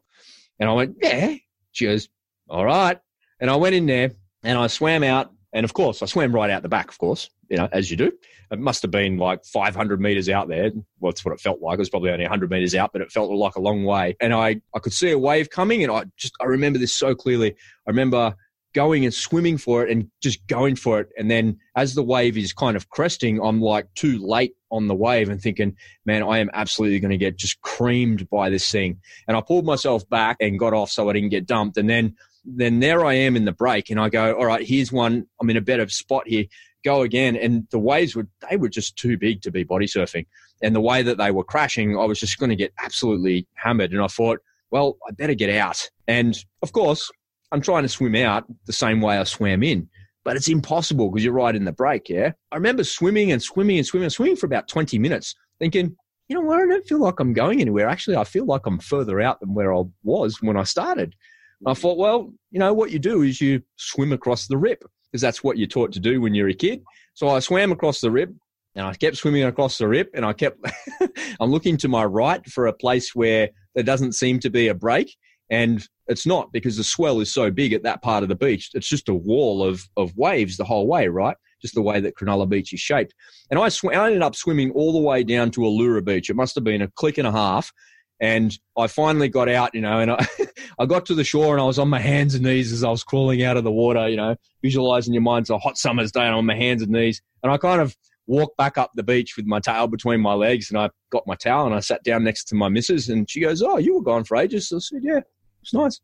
[0.58, 1.36] And I went, Yeah.
[1.72, 2.08] She goes,
[2.48, 2.98] All right.
[3.40, 5.32] And I went in there and I swam out.
[5.52, 7.96] And of course, I swam right out the back, of course, you know, as you
[7.96, 8.12] do.
[8.50, 10.70] It must have been like 500 meters out there.
[11.00, 11.78] Well, that's what it felt like.
[11.78, 14.16] It was probably only 100 meters out, but it felt like a long way.
[14.20, 17.14] And I, I could see a wave coming and I just, I remember this so
[17.14, 17.52] clearly.
[17.52, 18.34] I remember
[18.72, 21.08] going and swimming for it and just going for it.
[21.18, 24.94] And then as the wave is kind of cresting, I'm like too late on the
[24.94, 29.00] wave and thinking, man, I am absolutely going to get just creamed by this thing.
[29.26, 31.76] And I pulled myself back and got off so I didn't get dumped.
[31.76, 34.92] And then, then there I am in the break and I go, all right, here's
[34.92, 35.26] one.
[35.40, 36.44] I'm in a better spot here.
[36.84, 37.36] Go again.
[37.36, 40.26] And the waves were, they were just too big to be body surfing.
[40.62, 43.92] And the way that they were crashing, I was just going to get absolutely hammered.
[43.92, 44.38] And I thought,
[44.70, 45.88] well, I better get out.
[46.08, 47.10] And of course,
[47.52, 49.88] I'm trying to swim out the same way I swam in,
[50.24, 52.08] but it's impossible because you're right in the break.
[52.08, 52.32] Yeah.
[52.52, 55.96] I remember swimming and swimming and swimming and swimming for about 20 minutes thinking,
[56.28, 56.60] you know what?
[56.60, 57.88] I don't feel like I'm going anywhere.
[57.88, 61.16] Actually, I feel like I'm further out than where I was when I started.
[61.60, 64.82] And I thought, well, you know, what you do is you swim across the rip
[65.10, 66.82] because that's what you're taught to do when you're a kid.
[67.14, 68.30] So I swam across the rip
[68.74, 70.58] and I kept swimming across the rip and I kept,
[71.40, 74.74] I'm looking to my right for a place where there doesn't seem to be a
[74.74, 75.14] break.
[75.50, 78.70] And it's not because the swell is so big at that part of the beach.
[78.74, 81.36] It's just a wall of, of waves the whole way, right?
[81.60, 83.14] Just the way that Cronulla Beach is shaped.
[83.50, 86.30] And I, sw- I ended up swimming all the way down to Elouera Beach.
[86.30, 87.72] It must have been a click and a half.
[88.20, 90.26] And I finally got out, you know, and I,
[90.78, 92.90] I got to the shore and I was on my hands and knees as I
[92.90, 96.20] was crawling out of the water, you know, visualizing your mind's a hot summer's day
[96.20, 97.22] and I'm on my hands and knees.
[97.42, 100.70] And I kind of walked back up the beach with my tail between my legs
[100.70, 103.40] and I got my towel and I sat down next to my missus and she
[103.40, 104.70] goes, Oh, you were gone for ages.
[104.74, 105.20] I said, Yeah,
[105.62, 106.00] it's nice.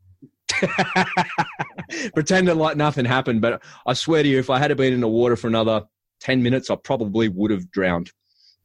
[2.14, 5.08] Pretending like nothing happened, but I swear to you, if I had been in the
[5.08, 5.84] water for another
[6.20, 8.10] 10 minutes, I probably would have drowned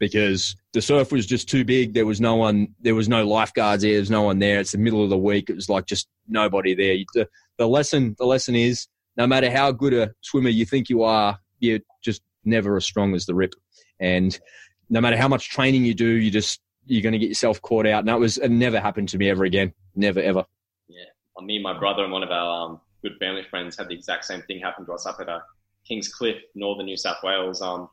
[0.02, 1.94] because the surf was just too big.
[1.94, 3.94] There was no one, there was no lifeguards there.
[3.94, 4.60] There's no one there.
[4.60, 5.48] It's the middle of the week.
[5.48, 6.98] It was like just nobody there.
[7.14, 11.04] The, the lesson, the lesson is no matter how good a swimmer you think you
[11.04, 13.54] are, you're just never as strong as the rip.
[14.00, 14.38] And
[14.90, 17.86] no matter how much training you do, you just, you're going to get yourself caught
[17.86, 18.00] out.
[18.00, 19.72] And that was, it never happened to me ever again.
[19.96, 20.44] Never, ever
[20.88, 21.06] Yeah,
[21.46, 24.26] me and my brother and one of our um, good family friends had the exact
[24.26, 25.42] same thing happen to us up at uh,
[25.88, 27.62] Kingscliff, northern New South Wales.
[27.62, 27.88] Um,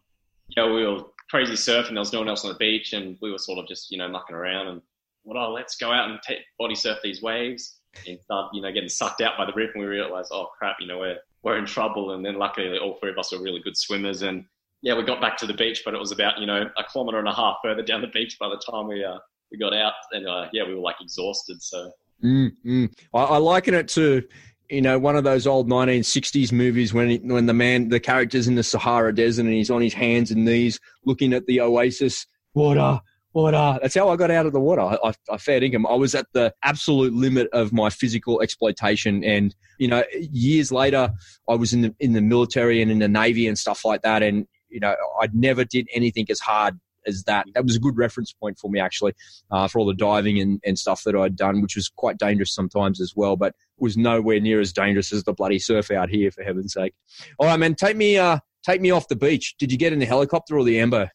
[0.56, 3.16] yeah, we were crazy surf and There was no one else on the beach, and
[3.20, 4.82] we were sort of just you know mucking around and
[5.24, 6.18] well, oh, let's go out and
[6.58, 9.70] body surf these waves and start you know getting sucked out by the rip.
[9.74, 12.12] And we realized, oh crap, you know we're we're in trouble.
[12.12, 14.44] And then luckily, all three of us were really good swimmers, and
[14.82, 17.18] yeah, we got back to the beach, but it was about you know a kilometre
[17.18, 19.18] and a half further down the beach by the time we uh,
[19.50, 21.62] we got out, and uh, yeah, we were like exhausted.
[21.62, 21.92] So
[22.24, 22.92] Mm, mm.
[23.14, 24.22] I, I, liken it to,
[24.70, 28.54] you know, one of those old 1960s movies when when the man, the character's in
[28.54, 32.26] the Sahara Desert and he's on his hands and knees looking at the oasis.
[32.54, 33.00] Water,
[33.32, 33.78] water.
[33.80, 34.82] That's how I got out of the water.
[34.82, 35.86] I, I, I fair income.
[35.86, 41.12] I was at the absolute limit of my physical exploitation, and you know, years later,
[41.48, 44.22] I was in the in the military and in the navy and stuff like that,
[44.22, 47.46] and you know, I never did anything as hard as that.
[47.54, 49.14] That was a good reference point for me actually,
[49.50, 52.54] uh, for all the diving and, and stuff that I'd done, which was quite dangerous
[52.54, 56.30] sometimes as well, but was nowhere near as dangerous as the bloody surf out here,
[56.30, 56.94] for heaven's sake.
[57.38, 59.54] All right, man, take me, uh, take me off the beach.
[59.58, 61.08] Did you get in the helicopter or the Ambo?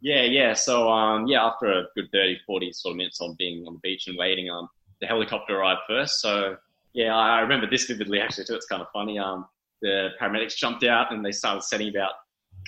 [0.00, 0.52] Yeah, yeah.
[0.54, 3.80] So, um, yeah, after a good 30, 40 sort of minutes on being on the
[3.82, 4.68] beach and waiting, um,
[5.00, 6.20] the helicopter arrived first.
[6.20, 6.56] So,
[6.92, 8.54] yeah, I remember this vividly actually too.
[8.54, 9.18] It's kind of funny.
[9.18, 9.46] Um,
[9.80, 12.12] the paramedics jumped out and they started setting about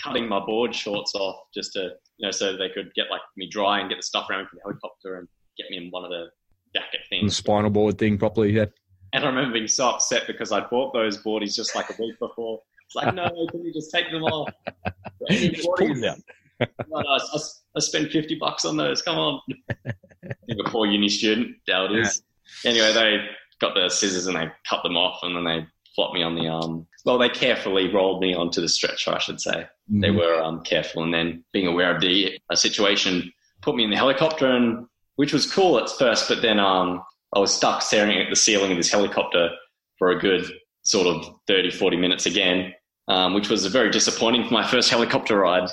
[0.03, 3.49] cutting my board shorts off just to, you know, so they could get like me
[3.49, 5.29] dry and get the stuff around from the helicopter and
[5.59, 6.27] get me in one of the
[6.75, 7.33] jacket things.
[7.33, 8.67] The spinal board thing properly, yeah.
[9.13, 12.19] And I remember being so upset because I bought those boardies just like a week
[12.19, 12.61] before.
[12.87, 14.53] It's like, no, can you just take them off?
[15.31, 16.23] just pull them down.
[16.61, 17.19] I, I,
[17.77, 19.03] I, spent 50 bucks on those.
[19.03, 19.41] Come on.
[19.87, 21.57] a poor uni student.
[21.67, 22.23] Doubt it is.
[22.65, 22.71] Yeah.
[22.71, 23.27] Anyway, they
[23.61, 26.49] got the scissors and they cut them off and then they flopped me on the
[26.49, 26.87] arm.
[27.05, 29.67] Well, they carefully rolled me onto the stretcher, I should say.
[29.91, 30.01] Mm-hmm.
[30.01, 33.91] They were um, careful and then being aware of the uh, situation, put me in
[33.91, 37.03] the helicopter and which was cool at first, but then um,
[37.35, 39.51] I was stuck staring at the ceiling of this helicopter
[39.99, 40.51] for a good
[40.83, 42.75] sort of 30, 40 minutes again,
[43.09, 45.69] um, which was very disappointing for my first helicopter ride.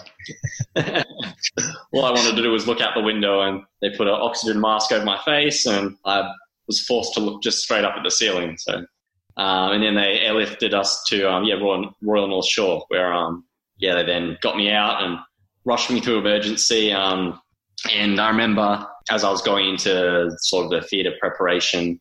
[0.76, 4.62] All I wanted to do was look out the window and they put an oxygen
[4.62, 6.32] mask over my face and I
[6.68, 8.58] was forced to look just straight up at the ceiling.
[8.58, 8.86] So,
[9.38, 13.46] um, and then they airlifted us to, um, yeah, Royal, Royal North Shore where, um,
[13.78, 15.18] yeah, they then got me out and
[15.66, 16.92] rushed me through emergency.
[16.92, 17.40] Um,
[17.92, 22.00] and I remember as I was going into sort of the theatre preparation,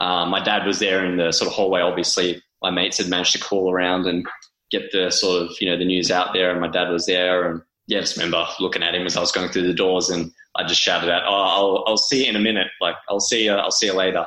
[0.00, 1.80] um, my dad was there in the sort of hallway.
[1.80, 4.26] Obviously, my mates had managed to call around and
[4.70, 7.50] get the sort of you know the news out there, and my dad was there.
[7.50, 10.10] And yeah, I just remember looking at him as I was going through the doors,
[10.10, 12.68] and I just shouted out, "Oh, I'll, I'll see you in a minute.
[12.80, 13.52] Like, I'll see you.
[13.52, 14.26] I'll see you later."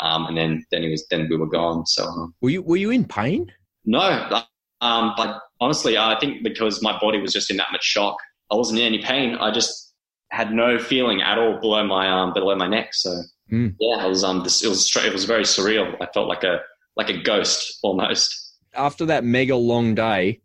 [0.00, 1.86] Um, and then then he was then we were gone.
[1.86, 3.52] So were you were you in pain?
[3.84, 4.42] No,
[4.80, 8.16] um, but honestly, I think because my body was just in that much shock,
[8.50, 9.36] I wasn't in any pain.
[9.36, 9.94] I just
[10.30, 12.92] had no feeling at all below my arm, um, below my neck.
[12.92, 13.10] So
[13.52, 13.74] mm.
[13.78, 15.96] yeah, it was um, this, it was it was very surreal.
[16.00, 16.60] I felt like a
[16.96, 18.40] like a ghost almost.
[18.74, 20.40] After that mega long day,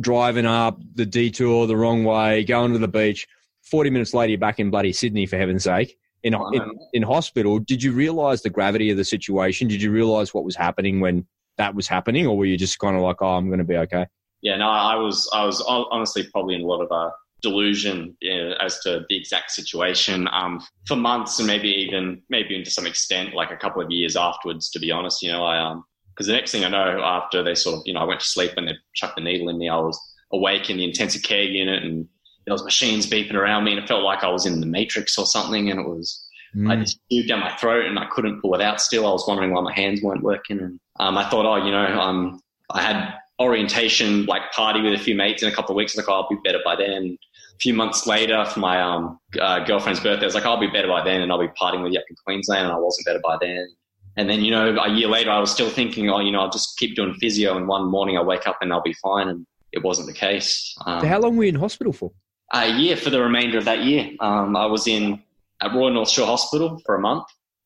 [0.00, 3.26] driving up the detour the wrong way, going to the beach.
[3.62, 5.98] Forty minutes later, you're back in bloody Sydney for heaven's sake.
[6.24, 9.68] In, in, in hospital, did you realize the gravity of the situation?
[9.68, 11.26] Did you realize what was happening when
[11.58, 13.76] that was happening, or were you just kind of like, "Oh, I'm going to be
[13.76, 14.06] okay"?
[14.42, 15.30] Yeah, no, I was.
[15.32, 17.10] I was honestly probably in a lot of uh,
[17.42, 22.50] delusion you know, as to the exact situation um, for months and maybe even maybe
[22.50, 25.44] even to some extent like a couple of years afterwards to be honest you know
[25.44, 28.04] i um because the next thing i know after they sort of you know i
[28.04, 29.98] went to sleep and they chucked the needle in me i was
[30.32, 32.08] awake in the intensive care unit and
[32.48, 35.18] there was machines beeping around me and it felt like i was in the matrix
[35.18, 36.70] or something and it was mm.
[36.70, 39.26] i just tube down my throat and i couldn't pull it out still i was
[39.28, 42.82] wondering why my hands weren't working and um, i thought oh you know um, i
[42.82, 46.14] had orientation like party with a few mates in a couple of weeks like oh,
[46.14, 47.16] i'll be better by then
[47.58, 50.68] a few months later for my um, uh, girlfriend's birthday, I was like, I'll be
[50.68, 52.66] better by then and I'll be partying with you up in Queensland.
[52.66, 53.66] And I wasn't better by then.
[54.16, 56.50] And then, you know, a year later, I was still thinking, oh, you know, I'll
[56.50, 57.56] just keep doing physio.
[57.56, 59.28] And one morning I wake up and I'll be fine.
[59.28, 60.76] And it wasn't the case.
[60.86, 62.12] Um, so how long were you in hospital for?
[62.52, 64.10] A year for the remainder of that year.
[64.20, 65.22] Um, I was in
[65.60, 67.24] at Royal North Shore Hospital for a month.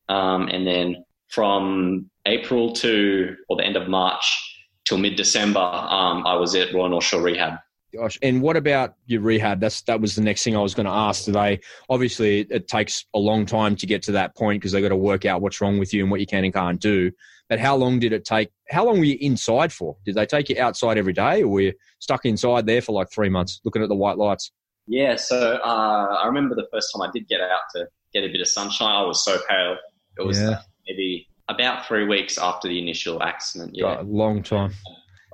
[0.08, 6.26] Um, and then from April to, or the end of March till mid December, um,
[6.26, 7.58] I was at Royal North Shore Rehab.
[7.94, 9.60] Gosh, and what about your rehab?
[9.60, 11.60] That's that was the next thing I was going to ask today.
[11.90, 14.96] Obviously, it takes a long time to get to that point because they got to
[14.96, 17.12] work out what's wrong with you and what you can and can't do.
[17.50, 18.48] But how long did it take?
[18.70, 19.94] How long were you inside for?
[20.06, 23.10] Did they take you outside every day, or were you stuck inside there for like
[23.10, 24.52] three months looking at the white lights?
[24.92, 28.28] Yeah, so uh, I remember the first time I did get out to get a
[28.28, 28.94] bit of sunshine.
[28.94, 29.78] I was so pale.
[30.18, 30.58] It was yeah.
[30.86, 33.70] maybe about three weeks after the initial accident.
[33.72, 34.74] Yeah, a long time.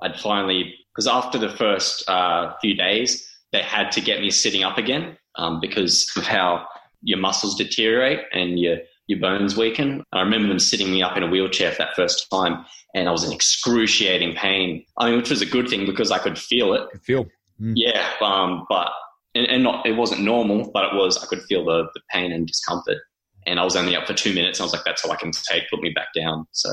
[0.01, 4.63] I'd finally because after the first uh, few days, they had to get me sitting
[4.63, 6.65] up again um, because of how
[7.01, 10.05] your muscles deteriorate and your your bones weaken.
[10.13, 12.63] I remember them sitting me up in a wheelchair for that first time,
[12.95, 14.85] and I was in excruciating pain.
[14.97, 16.89] I mean, which was a good thing because I could feel it.
[16.91, 17.25] Could feel.
[17.59, 17.73] Mm.
[17.75, 18.89] Yeah, um, but
[19.35, 21.21] and, and, not it wasn't normal, but it was.
[21.21, 22.97] I could feel the the pain and discomfort,
[23.45, 24.59] and I was only up for two minutes.
[24.59, 25.69] I was like, "That's all I can take.
[25.69, 26.69] Put me back down." So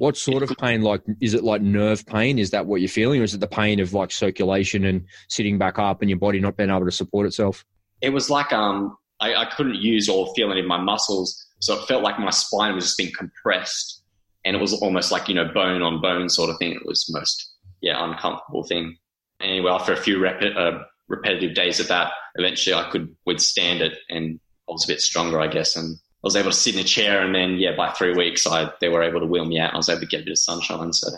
[0.00, 0.80] what sort of pain?
[0.80, 2.38] Like, is it like nerve pain?
[2.38, 5.58] Is that what you're feeling, or is it the pain of like circulation and sitting
[5.58, 7.66] back up and your body not being able to support itself?
[8.00, 11.78] It was like um, I, I couldn't use or feel any of my muscles, so
[11.78, 14.02] it felt like my spine was just being compressed,
[14.44, 16.72] and it was almost like you know bone on bone sort of thing.
[16.72, 18.96] It was most yeah uncomfortable thing.
[19.42, 20.78] Anyway, after a few rep- uh,
[21.10, 25.40] repetitive days of that, eventually I could withstand it, and I was a bit stronger,
[25.40, 27.90] I guess, and I was able to sit in a chair, and then yeah, by
[27.90, 29.74] three weeks, I they were able to wheel me out.
[29.74, 30.92] I was able to get a bit of sunshine.
[30.92, 31.08] So,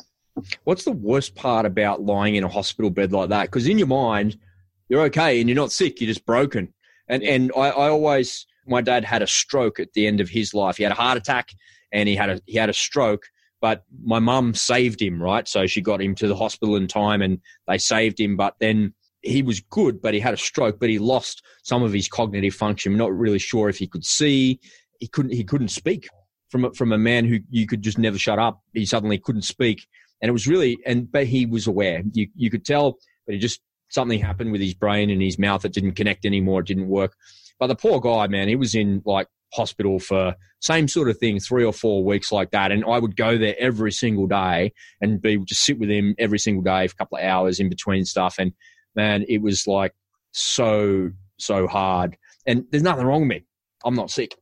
[0.65, 3.45] what's the worst part about lying in a hospital bed like that?
[3.45, 4.39] Because in your mind,
[4.89, 6.73] you're okay and you're not sick, you're just broken.
[7.09, 7.33] And yeah.
[7.33, 10.79] and I, I always, my dad had a stroke at the end of his life.
[10.79, 11.51] He had a heart attack
[11.93, 13.25] and he had a he had a stroke.
[13.61, 15.47] But my mum saved him, right?
[15.47, 18.37] So she got him to the hospital in time, and they saved him.
[18.37, 21.93] But then he was good, but he had a stroke, but he lost some of
[21.93, 22.97] his cognitive function.
[22.97, 24.61] Not really sure if he could see
[24.99, 26.09] he couldn't he couldn't speak
[26.51, 28.61] from a, from a man who you could just never shut up.
[28.73, 29.87] He suddenly couldn't speak,
[30.21, 32.03] and it was really and but he was aware.
[32.13, 35.63] You you could tell, but it just something happened with his brain and his mouth
[35.63, 36.61] that didn't connect anymore.
[36.61, 37.15] It didn't work.
[37.59, 41.41] But the poor guy, man, he was in like hospital for same sort of thing,
[41.41, 42.73] three or four weeks like that.
[42.73, 46.39] And I would go there every single day and be just sit with him every
[46.39, 48.37] single day for a couple of hours in between stuff.
[48.39, 48.53] And
[48.95, 49.93] man, it was like
[50.33, 52.17] so, so hard.
[52.47, 53.45] And there's nothing wrong with me.
[53.85, 54.35] I'm not sick.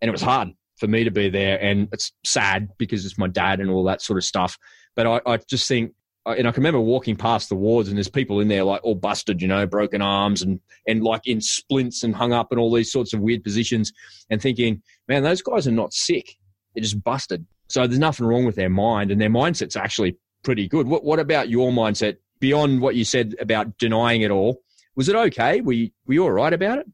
[0.00, 1.60] And it was hard for me to be there.
[1.60, 4.58] And it's sad because it's my dad and all that sort of stuff.
[4.96, 5.92] But I, I just think
[6.26, 8.94] and I can remember walking past the wards and there's people in there like all
[8.94, 12.72] busted, you know, broken arms and, and like in splints and hung up in all
[12.72, 13.92] these sorts of weird positions
[14.30, 16.34] and thinking, man, those guys are not sick.
[16.74, 17.46] They're just busted.
[17.68, 20.86] So there's nothing wrong with their mind and their mindset's actually pretty good.
[20.86, 24.60] What, what about your mindset beyond what you said about denying it all?
[24.96, 25.62] Was it okay?
[25.62, 26.86] Were you, were you all right about it?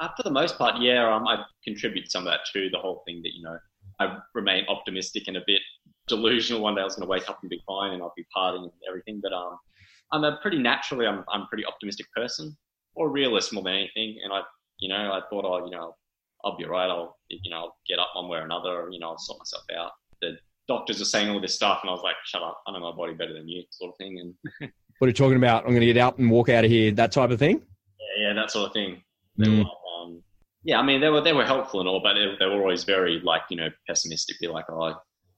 [0.00, 1.14] Uh, for the most part, yeah.
[1.14, 3.56] Um, I contribute some of that to the whole thing that, you know,
[4.00, 5.60] I remain optimistic and a bit
[6.08, 6.62] delusional.
[6.62, 8.64] One day I was going to wake up and be fine and I'll be partying
[8.64, 9.20] and everything.
[9.22, 9.56] But um,
[10.10, 12.56] I'm a pretty naturally, I'm I'm a pretty optimistic person
[12.96, 14.18] or realist more than anything.
[14.24, 14.40] And I,
[14.80, 15.94] you know, I thought, oh, you know,
[16.44, 16.90] I'll be right.
[16.90, 18.88] I'll, you know, I'll get up one way or another.
[18.90, 19.92] You know, I'll sort myself out.
[20.20, 20.30] The
[20.76, 22.62] doctors are saying all this stuff, and I was like, shut up.
[22.66, 24.18] I know my body better than you, sort of thing.
[24.18, 25.64] And what are you talking about?
[25.64, 26.90] I'm going to get out and walk out of here.
[26.92, 27.62] That type of thing.
[28.18, 29.02] Yeah, yeah, that sort of thing.
[29.38, 29.64] Mm.
[29.64, 29.70] Were,
[30.04, 30.22] um,
[30.64, 32.84] yeah, I mean, they were they were helpful and all, but they, they were always
[32.84, 34.38] very like you know pessimistic.
[34.40, 34.94] Be like, oh,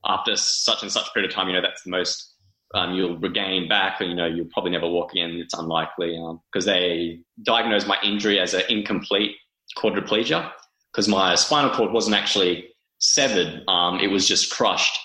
[0.07, 2.35] after such and such period of time, you know, that's the most
[2.75, 5.31] um, you'll regain back, and you know, you'll probably never walk again.
[5.33, 6.19] It's unlikely
[6.53, 9.37] because um, they diagnosed my injury as an incomplete
[9.79, 10.51] quadriplegia
[10.93, 12.69] because my spinal cord wasn't actually
[12.99, 14.99] severed; um, it was just crushed.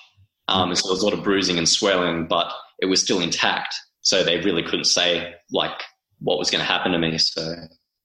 [0.50, 3.20] Um, and so there was a lot of bruising and swelling, but it was still
[3.20, 3.76] intact.
[4.02, 5.84] So they really couldn't say like
[6.20, 7.18] what was going to happen to me.
[7.18, 7.56] So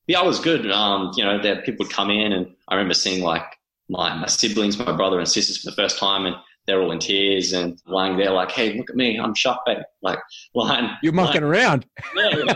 [0.06, 0.70] yeah, I was good.
[0.70, 3.44] Um, you know, there people would come in, and I remember seeing like
[3.88, 6.98] my, my siblings, my brother and sisters for the first time, and they're all in
[6.98, 9.82] tears and lying there like, hey, look at me, I'm shocked, babe.
[10.02, 10.18] Like,
[10.54, 10.90] lying.
[11.02, 11.54] You're mucking lying.
[11.54, 11.86] around.
[12.16, 12.54] yeah,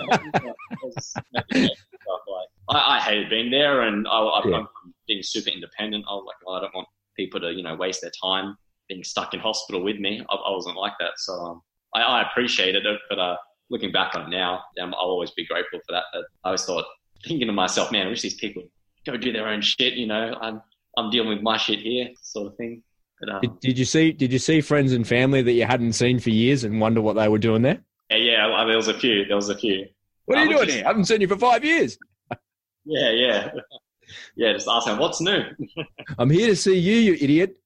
[1.55, 1.69] yeah.
[2.71, 4.57] I, I, hated being there and I, I, yeah.
[4.57, 4.69] I'm
[5.07, 6.05] being super independent.
[6.09, 8.57] I was like, well, I don't want people to, you know, waste their time
[8.89, 10.25] being stuck in hospital with me.
[10.29, 11.13] I, I wasn't like that.
[11.17, 11.63] So um,
[11.95, 13.37] I, I, appreciated it, but uh,
[13.71, 16.05] looking back on it now, um, I'll always be grateful for that.
[16.13, 16.85] But I always thought,
[17.27, 18.63] thinking to myself, man, I wish these people
[19.07, 20.63] go do their own shit, you know, I'm,
[20.97, 22.83] I'm dealing with my shit here, sort of thing.
[23.21, 24.13] But, um, did, did, you see?
[24.13, 27.17] Did you see friends and family that you hadn't seen for years and wonder what
[27.17, 27.81] they were doing there?
[28.11, 28.65] Yeah, yeah.
[28.67, 29.25] There was a few.
[29.25, 29.87] There was a few.
[30.27, 30.85] What are you doing here?
[30.85, 31.99] I haven't seen you for five years.
[32.91, 33.51] Yeah, yeah,
[34.37, 34.55] yeah.
[34.55, 35.43] Just ask them what's new.
[36.19, 37.59] I'm here to see you, you idiot.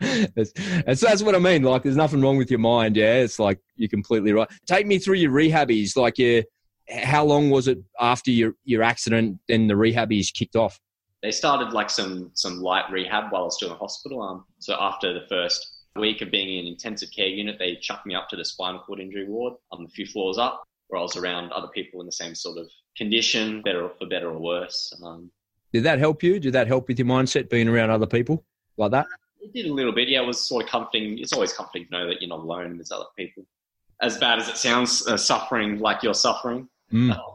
[0.00, 0.52] That's,
[0.84, 1.62] that's, that's what I mean.
[1.62, 2.96] Like, there's nothing wrong with your mind.
[2.96, 4.48] Yeah, it's like you're completely right.
[4.66, 5.96] Take me through your rehabbies.
[5.96, 6.44] Like, your
[6.90, 9.38] how long was it after your your accident?
[9.48, 10.80] Then the rehabbies kicked off
[11.22, 14.22] they started like some some light rehab while I was still in hospital.
[14.22, 18.06] Um, so after the first week of being in an intensive care unit, they chucked
[18.06, 21.02] me up to the spinal cord injury ward, um, a few floors up, where I
[21.02, 24.38] was around other people in the same sort of condition, better or for better or
[24.38, 24.92] worse.
[25.04, 25.30] Um,
[25.72, 26.38] did that help you?
[26.38, 28.44] Did that help with your mindset, being around other people
[28.78, 29.06] like that?
[29.40, 30.08] It did a little bit.
[30.08, 31.18] Yeah, it was sort of comforting.
[31.18, 33.44] It's always comforting to know that you're not alone and there's other people.
[34.00, 36.68] As bad as it sounds, uh, suffering like you're suffering.
[36.92, 37.12] Mm.
[37.12, 37.34] Uh,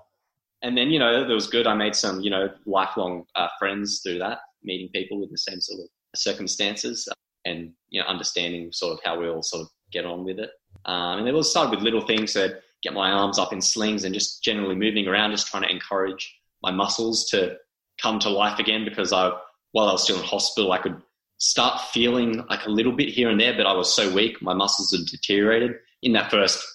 [0.64, 1.68] and then you know it was good.
[1.68, 5.62] I made some you know lifelong uh, friends through that, meeting people with the same
[5.62, 7.14] sort of circumstances, uh,
[7.46, 10.50] and you know understanding sort of how we all sort of get on with it.
[10.86, 14.04] Um, and it was started with little things that get my arms up in slings
[14.04, 17.58] and just generally moving around, just trying to encourage my muscles to
[18.02, 18.86] come to life again.
[18.86, 19.32] Because I,
[19.74, 21.02] while I was still in hospital, I could
[21.44, 24.54] start feeling like a little bit here and there, but I was so weak, my
[24.54, 25.74] muscles had deteriorated.
[26.02, 26.66] In that first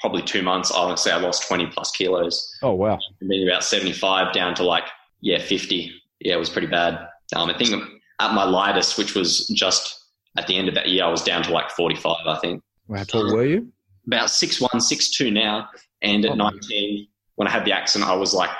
[0.00, 2.54] probably two months, I would say I lost 20 plus kilos.
[2.62, 2.98] Oh, wow.
[3.26, 4.84] Being about 75 down to like,
[5.22, 5.90] yeah, 50.
[6.20, 7.08] Yeah, it was pretty bad.
[7.34, 7.82] Um, I think
[8.20, 9.98] at my lightest, which was just
[10.36, 12.62] at the end of that year, I was down to like 45, I think.
[12.94, 13.72] How tall were you?
[14.06, 15.70] About 6'1, 6'2 now.
[16.02, 18.50] And at oh, 19, when I had the accident, I was like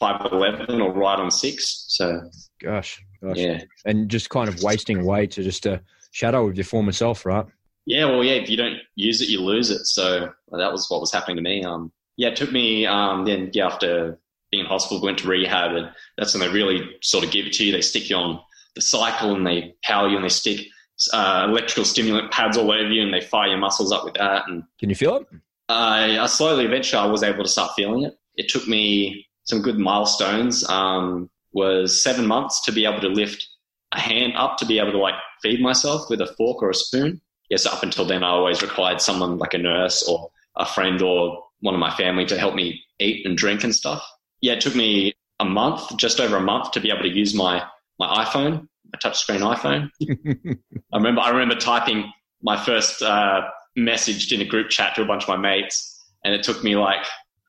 [0.00, 1.86] 5'11 or right on six.
[1.88, 2.22] So,
[2.62, 3.36] gosh, gosh.
[3.36, 3.62] Yeah.
[3.84, 7.46] And just kind of wasting away to just a shadow of your former self, right?
[7.86, 8.34] Yeah, well, yeah.
[8.34, 9.86] If you don't use it, you lose it.
[9.86, 11.64] So that was what was happening to me.
[11.64, 12.84] Um, yeah, it took me.
[12.84, 14.18] Um, then yeah, after
[14.50, 17.52] being in hospital, went to rehab, and that's when they really sort of give it
[17.54, 17.72] to you.
[17.72, 18.40] They stick you on
[18.74, 20.66] the cycle and they power you, and they stick
[21.12, 24.42] uh, electrical stimulant pads all over you, and they fire your muscles up with that.
[24.48, 25.26] And can you feel it?
[25.70, 28.18] Uh, I slowly, eventually, I was able to start feeling it.
[28.36, 30.68] It took me some good milestones.
[30.68, 33.48] Um, was seven months to be able to lift
[33.92, 36.74] a hand up to be able to like feed myself with a fork or a
[36.74, 37.20] spoon
[37.50, 41.42] yes, up until then, I always required someone like a nurse or a friend or
[41.60, 44.04] one of my family to help me eat and drink and stuff.
[44.40, 47.34] Yeah, it took me a month, just over a month, to be able to use
[47.34, 47.62] my
[47.98, 49.90] my iPhone, a touchscreen iPhone.
[50.92, 53.42] I remember I remember typing my first uh,
[53.74, 56.76] message in a group chat to a bunch of my mates, and it took me
[56.76, 57.04] like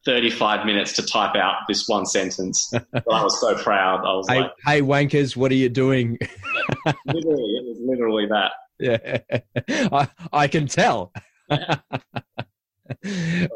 [0.06, 2.70] 35 minutes to type out this one sentence.
[2.92, 4.06] but I was so proud.
[4.06, 6.18] I was hey, like, "Hey, wankers, what are you doing?"
[7.06, 8.52] literally, it was literally that.
[8.80, 9.18] Yeah,
[9.92, 11.12] I, I can tell.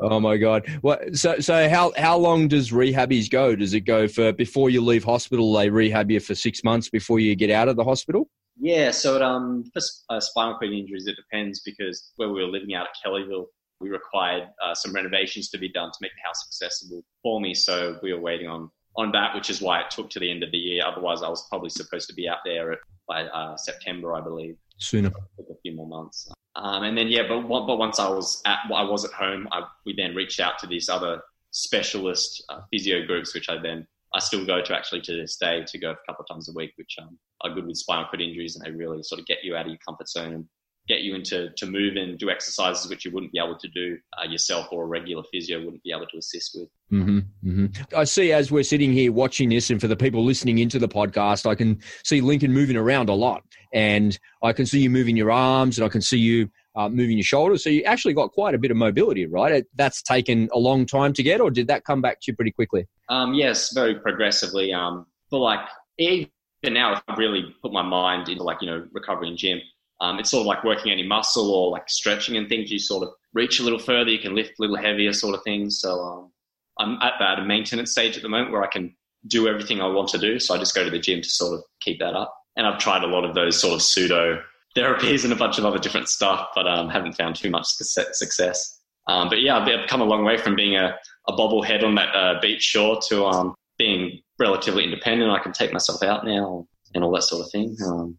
[0.02, 0.68] oh my god!
[0.82, 1.16] What?
[1.16, 3.56] So, so how how long does rehabbies go?
[3.56, 5.54] Does it go for before you leave hospital?
[5.54, 8.30] They rehab you for six months before you get out of the hospital.
[8.60, 12.50] Yeah, so it, um, for uh, spinal cord injuries, it depends because where we were
[12.50, 13.46] living out at Kellyville,
[13.84, 17.54] we required uh, some renovations to be done to make the house accessible for me.
[17.54, 20.44] So we were waiting on on that, which is why it took to the end
[20.44, 20.84] of the year.
[20.86, 24.56] Otherwise, I was probably supposed to be out there at, by uh, September, I believe.
[24.78, 26.32] Sooner, a few more months.
[26.56, 29.64] Um, and then yeah, but but once I was at I was at home, I,
[29.86, 31.22] we then reached out to these other
[31.52, 35.64] specialist uh, physio groups, which I then I still go to actually to this day
[35.66, 38.22] to go a couple of times a week, which um, are good with spinal cord
[38.22, 40.46] injuries and they really sort of get you out of your comfort zone and
[40.88, 43.98] get you into to move and do exercises which you wouldn't be able to do
[44.20, 46.70] uh, yourself or a regular physio wouldn't be able to assist with.
[46.92, 47.20] Mm-hmm,
[47.50, 47.96] mm-hmm.
[47.96, 50.88] I see as we're sitting here watching this, and for the people listening into the
[50.88, 55.16] podcast, I can see Lincoln moving around a lot, and I can see you moving
[55.16, 57.64] your arms, and I can see you uh, moving your shoulders.
[57.64, 59.64] So you actually got quite a bit of mobility, right?
[59.76, 62.52] That's taken a long time to get, or did that come back to you pretty
[62.52, 62.88] quickly?
[63.10, 64.74] Um, yes, very progressively.
[64.74, 65.62] Um, but like
[65.98, 66.30] even
[66.64, 69.62] now, if I've really put my mind into like you know recovery in gym.
[70.04, 72.70] Um, it's sort of like working any muscle or like stretching and things.
[72.70, 75.44] You sort of reach a little further, you can lift a little heavier, sort of
[75.44, 75.80] things.
[75.80, 76.32] So um,
[76.78, 78.94] I'm at that maintenance stage at the moment where I can
[79.28, 80.40] do everything I want to do.
[80.40, 82.36] So I just go to the gym to sort of keep that up.
[82.58, 84.42] And I've tried a lot of those sort of pseudo
[84.76, 88.82] therapies and a bunch of other different stuff, but um, haven't found too much success.
[89.08, 90.96] Um, but yeah, I've come a long way from being a,
[91.30, 95.32] a bobblehead on that uh, beach shore to um, being relatively independent.
[95.32, 97.76] I can take myself out now and all that sort of thing.
[97.86, 98.18] Um,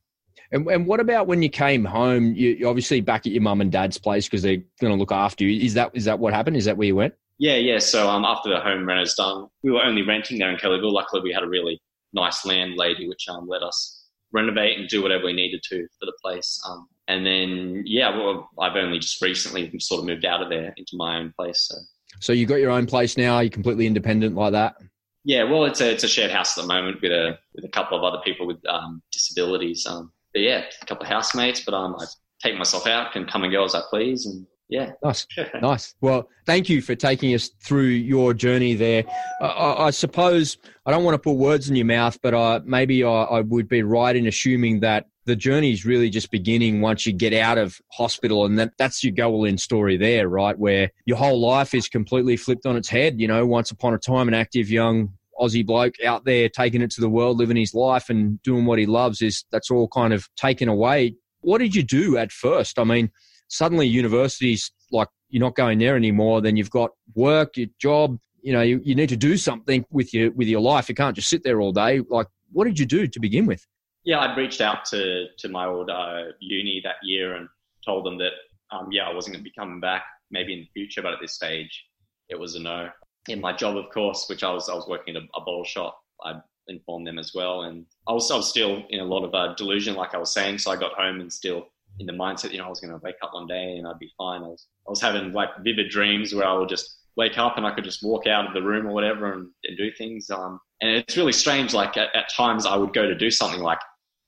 [0.52, 2.34] and, and what about when you came home?
[2.34, 5.12] You, you're obviously back at your mum and dad's place because they're going to look
[5.12, 5.64] after you.
[5.64, 6.56] Is that is that what happened?
[6.56, 7.14] Is that where you went?
[7.38, 7.78] Yeah, yeah.
[7.78, 10.92] So um, after the home reno's done, we were only renting there in Kellyville.
[10.92, 11.80] Luckily, we had a really
[12.12, 16.12] nice landlady which um, let us renovate and do whatever we needed to for the
[16.22, 16.60] place.
[16.68, 20.74] Um, and then, yeah, well, I've only just recently sort of moved out of there
[20.76, 21.68] into my own place.
[21.68, 21.76] So,
[22.20, 23.40] so you got your own place now?
[23.40, 24.76] You're completely independent like that?
[25.24, 27.68] Yeah, well, it's a it's a shared house at the moment with a with a
[27.68, 29.86] couple of other people with um, disabilities.
[29.86, 31.64] Um, but yeah, a couple of housemates.
[31.64, 32.04] But um, I
[32.42, 34.92] take myself out, can come and go as I please, and yeah.
[35.02, 35.26] Nice.
[35.62, 35.94] nice.
[36.00, 39.04] Well, thank you for taking us through your journey there.
[39.40, 43.04] I, I suppose I don't want to put words in your mouth, but I, maybe
[43.04, 47.12] I, would be right in assuming that the journey is really just beginning once you
[47.12, 50.58] get out of hospital and that, that's your go in story there, right?
[50.58, 53.20] Where your whole life is completely flipped on its head.
[53.20, 56.90] You know, once upon a time, an active young Aussie bloke out there taking it
[56.92, 60.12] to the world, living his life and doing what he loves is that's all kind
[60.12, 61.16] of taken away.
[61.40, 62.78] What did you do at first?
[62.78, 63.10] I mean,
[63.48, 68.52] suddenly universities like you're not going there anymore then you've got work your job you
[68.52, 71.28] know you, you need to do something with your with your life you can't just
[71.28, 73.66] sit there all day like what did you do to begin with
[74.04, 77.48] yeah i'd reached out to to my old uh, uni that year and
[77.84, 78.32] told them that
[78.72, 81.18] um, yeah i wasn't going to be coming back maybe in the future but at
[81.20, 81.84] this stage
[82.28, 82.88] it was a no
[83.28, 85.64] in my job of course which i was i was working at a, a bottle
[85.64, 86.34] shop i
[86.68, 89.54] informed them as well and I was, I was still in a lot of uh,
[89.54, 91.66] delusion like i was saying so i got home and still
[91.98, 93.98] in the mindset, you know, I was going to wake up one day and I'd
[93.98, 94.42] be fine.
[94.42, 97.66] I was, I was having like vivid dreams where I would just wake up and
[97.66, 100.30] I could just walk out of the room or whatever and, and do things.
[100.30, 101.72] Um, and it's really strange.
[101.72, 103.78] Like at, at, times I would go to do something like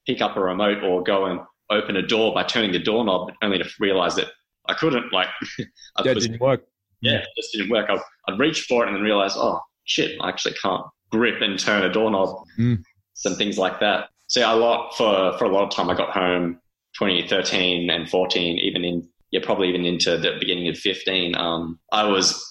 [0.07, 1.41] pick up a remote or go and
[1.71, 4.29] open a door by turning the doorknob, only to realize that
[4.69, 5.13] I couldn't.
[5.13, 5.29] Like
[6.05, 6.63] that was, didn't work.
[7.01, 7.89] Yeah, it just didn't work.
[7.91, 11.59] I'd, I'd, reach for it and then realize, oh shit, I actually can't grip and
[11.59, 12.45] turn a doorknob.
[12.59, 12.83] Mm.
[13.15, 14.09] Some things like that.
[14.29, 15.91] So yeah, a lot for for a lot of time.
[15.91, 16.61] I got home
[16.99, 21.37] 2013 and 14, even in yeah, probably even into the beginning of 15.
[21.37, 22.45] Um, I was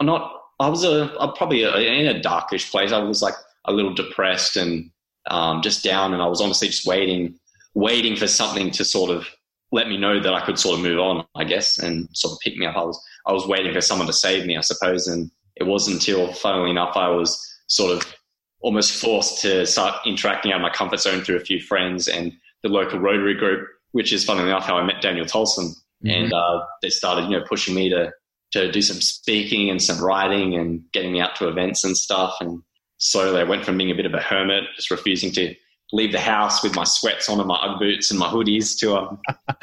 [0.00, 0.32] not.
[0.58, 2.92] I was a, a probably a, in a darkish place.
[2.92, 3.34] I was like
[3.66, 4.90] a little depressed and
[5.30, 7.38] um, just down, and I was honestly just waiting,
[7.74, 9.28] waiting for something to sort of
[9.72, 12.38] let me know that I could sort of move on, I guess, and sort of
[12.40, 12.76] pick me up.
[12.76, 15.96] I was I was waiting for someone to save me, I suppose, and it wasn't
[15.96, 18.14] until, funnily enough, I was sort of
[18.60, 22.32] almost forced to start interacting out of my comfort zone through a few friends and
[22.62, 25.70] the local Rotary group which is funnily enough how I met Daniel Tolson.
[26.04, 26.10] Mm-hmm.
[26.10, 28.12] And uh, they started, you know, pushing me to
[28.52, 32.36] to do some speaking and some writing and getting me out to events and stuff.
[32.40, 32.62] And
[32.98, 35.54] slowly I went from being a bit of a hermit, just refusing to
[35.92, 38.96] leave the house with my sweats on and my UGG boots and my hoodies to
[38.96, 39.20] um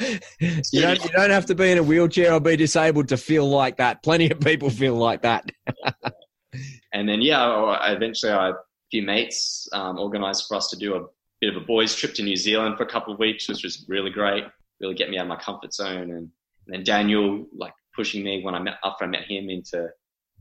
[0.72, 3.48] you don't you don't have to be in a wheelchair or be disabled to feel
[3.48, 4.02] like that.
[4.02, 5.50] Plenty of people feel like that.
[6.92, 8.54] and then yeah, eventually I a
[8.90, 11.06] few mates um, organized for us to do a
[11.40, 13.84] bit of a boys' trip to New Zealand for a couple of weeks, which was
[13.88, 14.44] really great.
[14.80, 16.30] Really get me out of my comfort zone, and, and
[16.66, 19.88] then Daniel like pushing me when I met after I met him into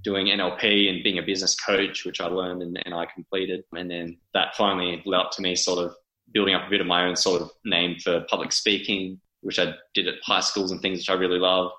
[0.04, 3.64] doing NLP and being a business coach, which I learned and, and I completed.
[3.74, 5.96] And then that finally led up to me sort of
[6.34, 9.74] building up a bit of my own sort of name for public speaking, which I
[9.94, 11.72] did at high schools and things, which I really love.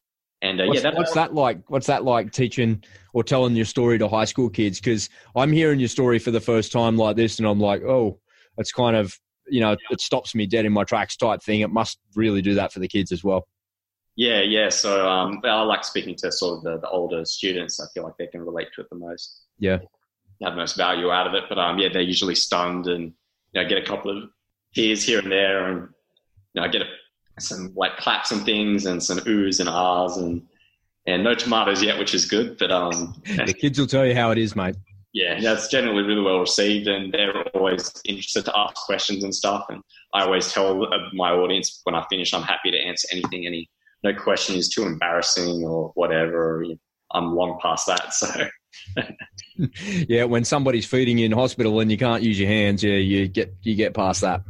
[0.43, 1.59] And uh, what's, yeah, that, what's that like?
[1.69, 2.83] What's that like teaching
[3.15, 4.79] or telling your story to high school kids?
[4.79, 8.21] Because I'm hearing your story for the first time like this, and I'm like, oh,
[8.59, 11.61] it's kind of you know, it stops me dead in my tracks type thing.
[11.61, 13.47] It must really do that for the kids as well.
[14.17, 14.69] Yeah, yeah.
[14.69, 17.81] So um, I like speaking to sort of the, the, older students.
[17.81, 19.43] I feel like they can relate to it the most.
[19.59, 19.79] Yeah,
[20.43, 21.45] have most value out of it.
[21.49, 23.13] But um, yeah, they're usually stunned and
[23.53, 24.31] you know get a couple of
[24.75, 25.89] tears here and there, and
[26.53, 30.17] you know I get a, some like claps and things, and some oohs and ahs,
[30.17, 30.43] and
[31.07, 32.57] and no tomatoes yet, which is good.
[32.59, 34.77] But um, the kids will tell you how it is, mate.
[35.13, 39.67] Yeah, that's generally really well received, and they're always interested to ask questions and stuff.
[39.69, 39.81] And
[40.13, 43.71] I always tell my audience when I finish, I'm happy to answer anything, any
[44.05, 46.65] no question is too embarrassing or whatever.
[47.13, 48.13] I'm long past that.
[48.13, 48.49] So.
[50.09, 53.29] yeah, when somebody's feeding you in hospital and you can't use your hands, yeah, you
[53.29, 54.43] get you get past that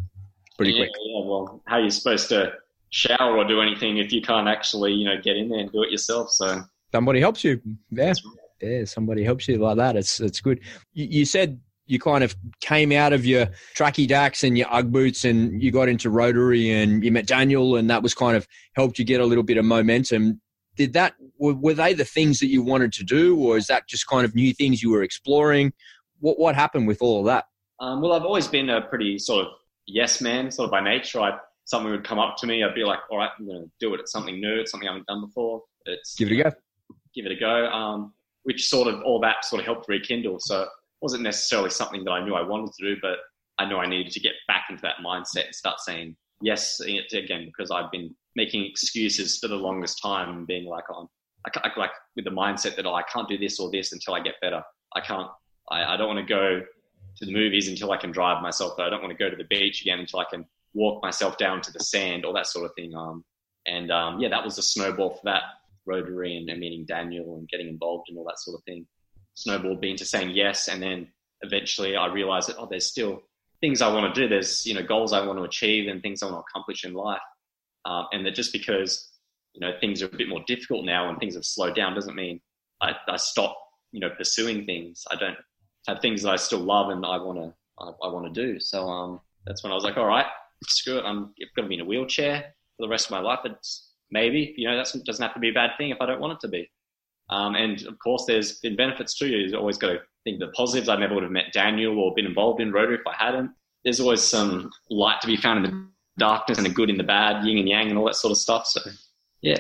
[0.57, 0.90] pretty yeah, quick.
[1.05, 2.52] Yeah, well, how are you supposed to
[2.90, 5.82] shower or do anything if you can't actually, you know, get in there and do
[5.82, 6.30] it yourself?
[6.30, 7.61] So somebody helps you.
[7.90, 8.12] Yeah,
[8.61, 9.96] yeah, somebody helps you like that.
[9.96, 10.61] It's it's good.
[10.92, 14.93] You, you said you kind of came out of your tracky dacks and your UGG
[14.93, 18.47] boots and you got into Rotary and you met Daniel and that was kind of
[18.74, 20.41] helped you get a little bit of momentum.
[20.76, 24.07] Did that, were they the things that you wanted to do or is that just
[24.07, 25.72] kind of new things you were exploring?
[26.20, 27.45] What, what happened with all of that?
[27.80, 29.53] Um, well, I've always been a pretty sort of
[29.87, 31.20] yes man, sort of by nature.
[31.20, 32.62] I, something would come up to me.
[32.64, 34.01] I'd be like, all right, I'm going to do it.
[34.01, 34.61] It's something new.
[34.61, 35.62] It's something I haven't done before.
[35.87, 36.53] It's give it a go.
[37.14, 37.66] Give it a go.
[37.66, 38.12] Um,
[38.45, 40.39] which sort of all that sort of helped rekindle.
[40.41, 40.66] So
[41.05, 43.18] wasn't necessarily something that I knew I wanted to do, but
[43.59, 47.44] I knew I needed to get back into that mindset and start saying yes again
[47.44, 51.07] because I've been making excuses for the longest time and being like on
[51.46, 54.20] I, like with the mindset that oh, I can't do this or this until I
[54.20, 54.62] get better.
[54.96, 55.28] I can't.
[55.70, 56.62] I, I don't want to go
[57.18, 58.80] to the movies until I can drive myself.
[58.80, 61.61] I don't want to go to the beach again until I can walk myself down
[61.61, 62.94] to the sand, all that sort of thing.
[62.96, 63.22] Um,
[63.66, 65.42] and um, yeah, that was a snowball for that
[65.84, 68.86] Rotary and, and meeting Daniel and getting involved and all that sort of thing
[69.35, 70.68] snowballed me into saying yes.
[70.68, 71.09] And then
[71.43, 73.22] eventually I realized that, oh, there's still
[73.61, 74.28] things I want to do.
[74.28, 76.95] There's, you know, goals I want to achieve and things I want to accomplish in
[76.95, 77.20] life.
[77.85, 79.11] Um, and that just because,
[79.53, 82.14] you know, things are a bit more difficult now and things have slowed down doesn't
[82.14, 82.41] mean
[82.80, 83.57] I, I stop,
[83.93, 85.05] you know, pursuing things.
[85.11, 85.37] I don't
[85.87, 88.59] have things that I still love and I want to, I, I want to do.
[88.59, 90.26] So, um, that's when I was like, all right,
[90.66, 91.05] screw it.
[91.05, 93.41] I'm going to be in a wheelchair for the rest of my life.
[93.45, 96.20] It's maybe, you know, that doesn't have to be a bad thing if I don't
[96.20, 96.70] want it to be.
[97.31, 99.27] Um, and of course, there's been benefits too.
[99.27, 100.89] You've always got to think the positives.
[100.89, 103.51] I never would have met Daniel or been involved in Rotary if I hadn't.
[103.85, 107.05] There's always some light to be found in the darkness and the good in the
[107.05, 108.66] bad, yin and yang, and all that sort of stuff.
[108.66, 108.81] So,
[109.43, 109.57] yeah.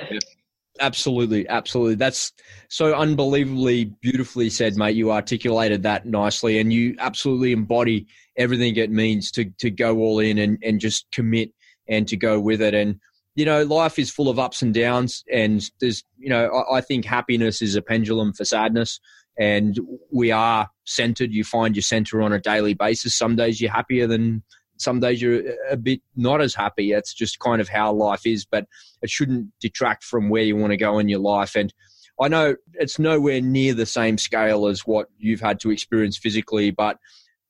[0.80, 1.94] Absolutely, absolutely.
[1.94, 2.32] That's
[2.68, 4.96] so unbelievably beautifully said, mate.
[4.96, 8.06] You articulated that nicely, and you absolutely embody
[8.36, 11.52] everything it means to to go all in and and just commit
[11.88, 12.74] and to go with it.
[12.74, 12.98] And
[13.34, 16.80] you know, life is full of ups and downs, and there's, you know, I, I,
[16.80, 19.00] think happiness is a pendulum for sadness,
[19.38, 19.78] and
[20.12, 21.32] we are centered.
[21.32, 23.16] You find your center on a daily basis.
[23.16, 24.42] Some days you're happier than
[24.76, 26.92] some days you're a bit not as happy.
[26.92, 28.66] That's just kind of how life is, but
[29.02, 31.56] it shouldn't detract from where you want to go in your life.
[31.56, 31.72] And
[32.20, 36.70] I know it's nowhere near the same scale as what you've had to experience physically,
[36.70, 36.98] but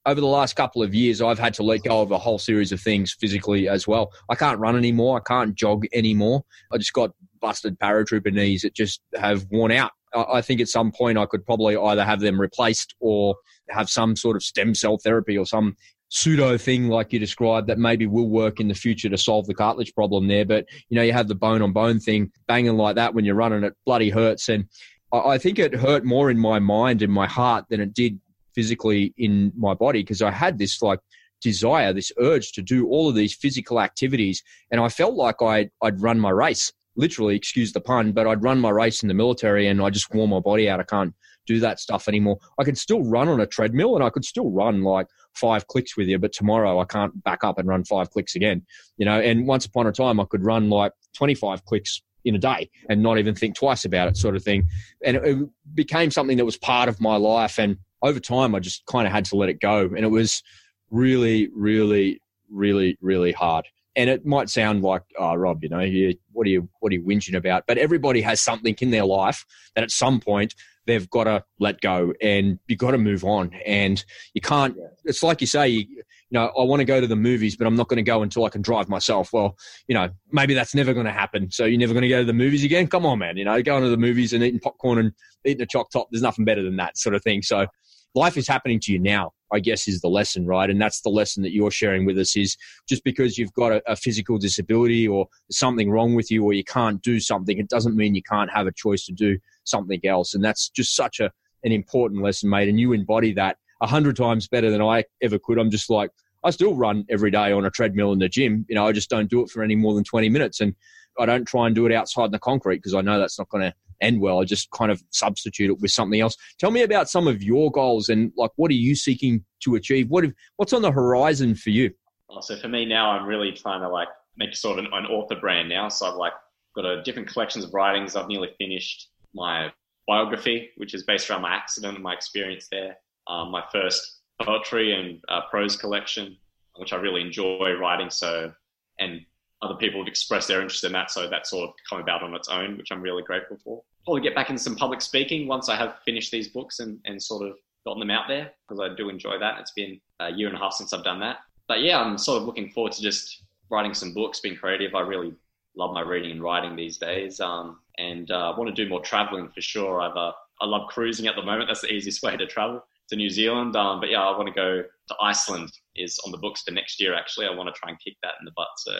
[0.07, 2.73] over the last couple of years, I've had to let go of a whole series
[2.73, 4.13] of things physically as well.
[4.29, 5.19] I can't run anymore.
[5.19, 6.45] I can't jog anymore.
[6.73, 9.93] I just got busted paratrooper knees that just have worn out.
[10.15, 13.35] I think at some point I could probably either have them replaced or
[13.71, 15.77] have some sort of stem cell therapy or some
[16.09, 19.55] pseudo thing like you described that maybe will work in the future to solve the
[19.55, 20.45] cartilage problem there.
[20.45, 23.35] But you know, you have the bone on bone thing banging like that when you're
[23.35, 24.49] running, it bloody hurts.
[24.49, 24.67] And
[25.13, 28.21] I think it hurt more in my mind and my heart than it did
[28.55, 31.01] physically in my body because I had this like
[31.41, 34.43] desire, this urge to do all of these physical activities.
[34.71, 38.43] And I felt like I'd, I'd run my race, literally, excuse the pun, but I'd
[38.43, 40.81] run my race in the military and I just wore my body out.
[40.81, 41.15] I can't
[41.47, 42.39] do that stuff anymore.
[42.59, 45.97] I can still run on a treadmill and I could still run like five clicks
[45.97, 48.63] with you, but tomorrow I can't back up and run five clicks again,
[48.97, 52.39] you know, and once upon a time I could run like 25 clicks in a
[52.39, 54.67] day and not even think twice about it sort of thing.
[55.05, 57.59] And it became something that was part of my life.
[57.59, 59.83] And over time, I just kind of had to let it go.
[59.85, 60.43] And it was
[60.91, 62.21] really, really,
[62.51, 63.67] really, really hard.
[63.97, 66.95] And it might sound like, oh, Rob, you know, you, what are you, what are
[66.95, 67.65] you whinging about?
[67.69, 70.55] But everybody has something in their life that at some point
[70.87, 73.53] they've got to let go and you got to move on.
[73.65, 76.05] And you can't, it's like you say, you, you
[76.41, 78.45] know, I want to go to the movies, but I'm not going to go until
[78.45, 79.33] I can drive myself.
[79.33, 81.51] Well, you know, maybe that's never going to happen.
[81.53, 82.89] So you're never going to go to the movies again.
[82.89, 83.37] Come on, man.
[83.37, 85.13] You know, going to the movies and eating popcorn and
[85.45, 86.09] eating a choc top.
[86.11, 87.43] There's nothing better than that sort of thing.
[87.43, 87.69] So
[88.15, 89.33] life is happening to you now.
[89.53, 90.69] I guess is the lesson, right?
[90.69, 92.57] And that's the lesson that you're sharing with us is
[92.89, 96.65] just because you've got a, a, physical disability or something wrong with you or you
[96.65, 100.35] can't do something, it doesn't mean you can't have a choice to do something else.
[100.35, 101.31] And that's just such a,
[101.63, 102.69] an important lesson, mate.
[102.69, 105.59] And you embody that a hundred times better than I ever could.
[105.59, 106.11] I'm just like,
[106.43, 108.67] I still run every day on a treadmill in the gym.
[108.69, 110.61] You know, I just don't do it for any more than 20 minutes.
[110.61, 110.75] And
[111.19, 113.49] I don't try and do it outside in the concrete because I know that's not
[113.49, 114.41] going to end well.
[114.41, 116.37] I just kind of substitute it with something else.
[116.59, 120.09] Tell me about some of your goals and like what are you seeking to achieve?
[120.11, 120.25] What
[120.57, 121.91] what's on the horizon for you?
[122.31, 125.07] Oh, so for me now, I'm really trying to like make sort of an, an
[125.07, 125.89] author brand now.
[125.89, 126.33] So I've like
[126.75, 128.17] got a different collections of writings.
[128.17, 129.73] I've nearly finished my
[130.07, 132.97] biography, which is based around my accident and my experience there.
[133.27, 136.37] Um, my first poetry and uh, prose collection,
[136.77, 138.11] which I really enjoy writing.
[138.11, 138.53] So,
[138.99, 139.21] and
[139.63, 141.11] other people have expressed their interest in that.
[141.11, 143.83] So that's sort of come about on its own, which I'm really grateful for.
[144.05, 147.23] Probably get back into some public speaking once I have finished these books and, and
[147.23, 149.61] sort of gotten them out there because I do enjoy that.
[149.61, 151.39] It's been a year and a half since I've done that.
[151.69, 154.95] But yeah, I'm sort of looking forward to just writing some books, being creative.
[154.95, 155.33] I really
[155.77, 157.41] love my reading and writing these days.
[157.41, 160.01] Um, and uh, I want to do more traveling for sure.
[160.01, 161.69] I've, uh, I love cruising at the moment.
[161.69, 163.77] That's the easiest way to travel to New Zealand.
[163.77, 167.01] Um, but yeah, I want to go to Iceland is on the books for next
[167.01, 167.15] year.
[167.15, 168.69] Actually, I want to try and kick that in the butt.
[168.79, 168.93] So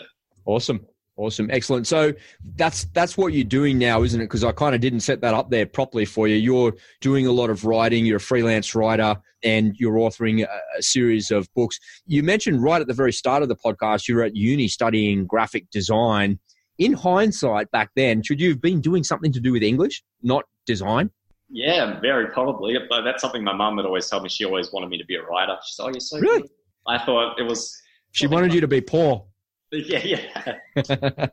[0.45, 0.85] awesome.
[1.17, 1.87] Awesome, excellent.
[1.87, 2.11] So
[2.57, 4.25] that's that's what you're doing now, isn't it?
[4.25, 6.35] Because I kind of didn't set that up there properly for you.
[6.35, 8.05] You're doing a lot of writing.
[8.05, 11.79] You're a freelance writer, and you're authoring a, a series of books.
[12.05, 15.25] You mentioned right at the very start of the podcast you were at uni studying
[15.25, 16.37] graphic design.
[16.79, 20.43] In hindsight, back then, should you have been doing something to do with English, not
[20.65, 21.09] design?
[21.49, 22.75] Yeah, very probably.
[22.89, 24.27] But that's something my mum would always tell me.
[24.27, 25.55] She always wanted me to be a writer.
[25.65, 26.51] She said, "Oh, you're so really." Good.
[26.85, 27.73] I thought it was.
[28.11, 29.25] She wanted you to be poor.
[29.87, 31.27] Yeah, yeah.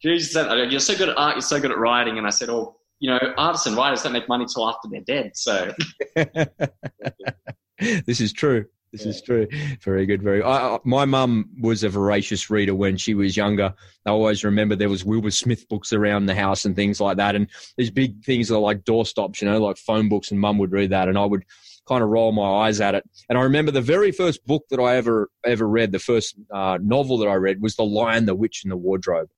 [0.00, 1.34] she said, "You're so good at art.
[1.34, 4.12] You're so good at writing." And I said, "Oh, you know, artists and writers don't
[4.12, 5.72] make money till after they're dead." So.
[8.06, 8.66] this is true.
[8.92, 9.10] This yeah.
[9.10, 9.46] is true.
[9.82, 10.22] Very good.
[10.22, 10.42] Very.
[10.42, 13.74] I, my mum was a voracious reader when she was younger.
[14.06, 17.34] I always remember there was Wilbur Smith books around the house and things like that.
[17.34, 20.30] And these big things are like doorstops, you know, like phone books.
[20.30, 21.44] And mum would read that, and I would
[21.88, 23.08] kind of roll my eyes at it.
[23.28, 26.78] And I remember the very first book that I ever ever read, the first uh,
[26.80, 29.28] novel that I read was The Lion, the Witch, and the Wardrobe.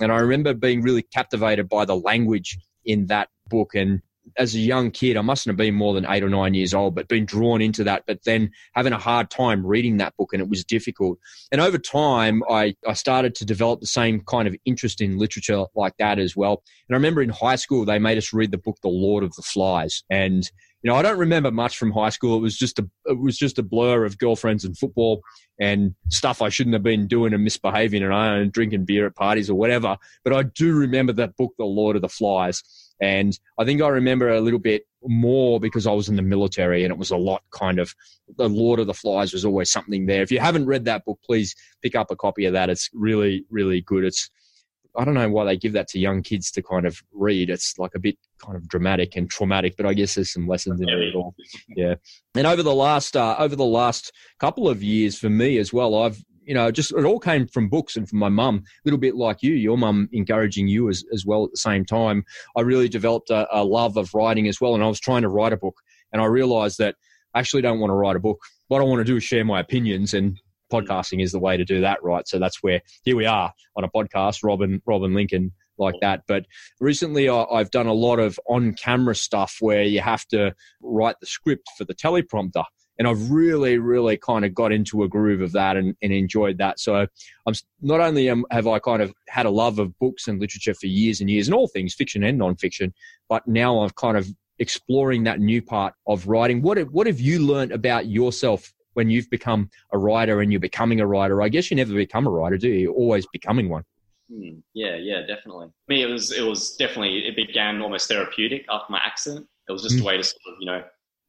[0.00, 4.00] And I remember being really captivated by the language in that book and
[4.36, 6.94] as a young kid, I mustn't have been more than eight or nine years old,
[6.94, 10.40] but been drawn into that, but then having a hard time reading that book and
[10.40, 11.18] it was difficult.
[11.50, 15.64] And over time, I, I started to develop the same kind of interest in literature
[15.74, 16.62] like that as well.
[16.88, 19.34] And I remember in high school, they made us read the book, The Lord of
[19.34, 20.04] the Flies.
[20.10, 20.48] And,
[20.82, 22.36] you know, I don't remember much from high school.
[22.36, 25.22] It was just a, it was just a blur of girlfriends and football
[25.60, 29.16] and stuff I shouldn't have been doing and misbehaving and, uh, and drinking beer at
[29.16, 29.98] parties or whatever.
[30.24, 32.62] But I do remember that book, The Lord of the Flies
[33.00, 36.84] and I think I remember a little bit more because I was in the military
[36.84, 37.94] and it was a lot kind of
[38.36, 40.22] the Lord of the Flies was always something there.
[40.22, 42.68] If you haven't read that book, please pick up a copy of that.
[42.68, 44.04] It's really, really good.
[44.04, 44.28] It's
[44.96, 47.50] I don't know why they give that to young kids to kind of read.
[47.50, 50.80] It's like a bit kind of dramatic and traumatic, but I guess there's some lessons
[50.80, 51.34] in it at all.
[51.76, 51.94] Yeah.
[52.34, 56.02] And over the last uh, over the last couple of years for me as well,
[56.02, 58.98] I've you know, just it all came from books and from my mum, a little
[58.98, 62.24] bit like you, your mum encouraging you as, as well at the same time.
[62.56, 64.74] I really developed a, a love of writing as well.
[64.74, 65.80] And I was trying to write a book
[66.12, 66.96] and I realized that
[67.34, 68.40] I actually don't want to write a book.
[68.66, 70.86] What I want to do is share my opinions and Mm.
[70.86, 72.26] podcasting is the way to do that, right?
[72.26, 76.00] So that's where here we are on a podcast, Robin, Robin Lincoln like mm.
[76.00, 76.22] that.
[76.26, 76.46] But
[76.80, 81.26] recently I've done a lot of on camera stuff where you have to write the
[81.26, 82.64] script for the teleprompter
[83.00, 86.58] and I've really, really kind of got into a groove of that and, and enjoyed
[86.58, 86.78] that.
[86.78, 87.06] So
[87.46, 90.74] I'm not only am, have I kind of had a love of books and literature
[90.74, 92.92] for years and years and all things fiction and nonfiction,
[93.26, 96.60] but now I've kind of exploring that new part of writing.
[96.60, 100.60] What have, what have you learned about yourself when you've become a writer and you're
[100.60, 101.42] becoming a writer?
[101.42, 102.78] I guess you never become a writer, do you?
[102.78, 103.84] You're always becoming one.
[104.32, 104.58] Hmm.
[104.74, 105.68] Yeah, yeah, definitely.
[105.88, 109.46] Me, it was it was definitely it began almost therapeutic after my accident.
[109.68, 110.02] It was just mm.
[110.02, 110.84] a way to sort of you know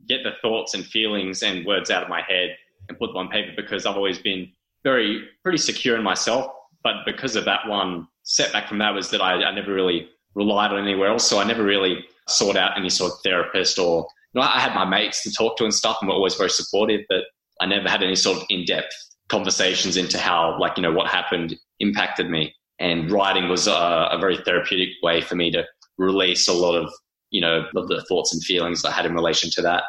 [0.07, 2.55] get the thoughts and feelings and words out of my head
[2.89, 4.51] and put them on paper because I've always been
[4.84, 6.51] very pretty secure in myself.
[6.84, 10.72] But because of that one setback from that was that I, I never really relied
[10.72, 11.28] on anywhere else.
[11.28, 14.74] So I never really sought out any sort of therapist or you know, I had
[14.74, 17.24] my mates to talk to and stuff and were always very supportive, but
[17.62, 18.93] I never had any sort of in-depth
[19.30, 22.53] conversations into how like, you know, what happened impacted me.
[22.80, 25.64] And writing was a, a very therapeutic way for me to
[25.97, 26.91] release a lot of
[27.32, 29.84] you know, of the thoughts and feelings I had in relation to that.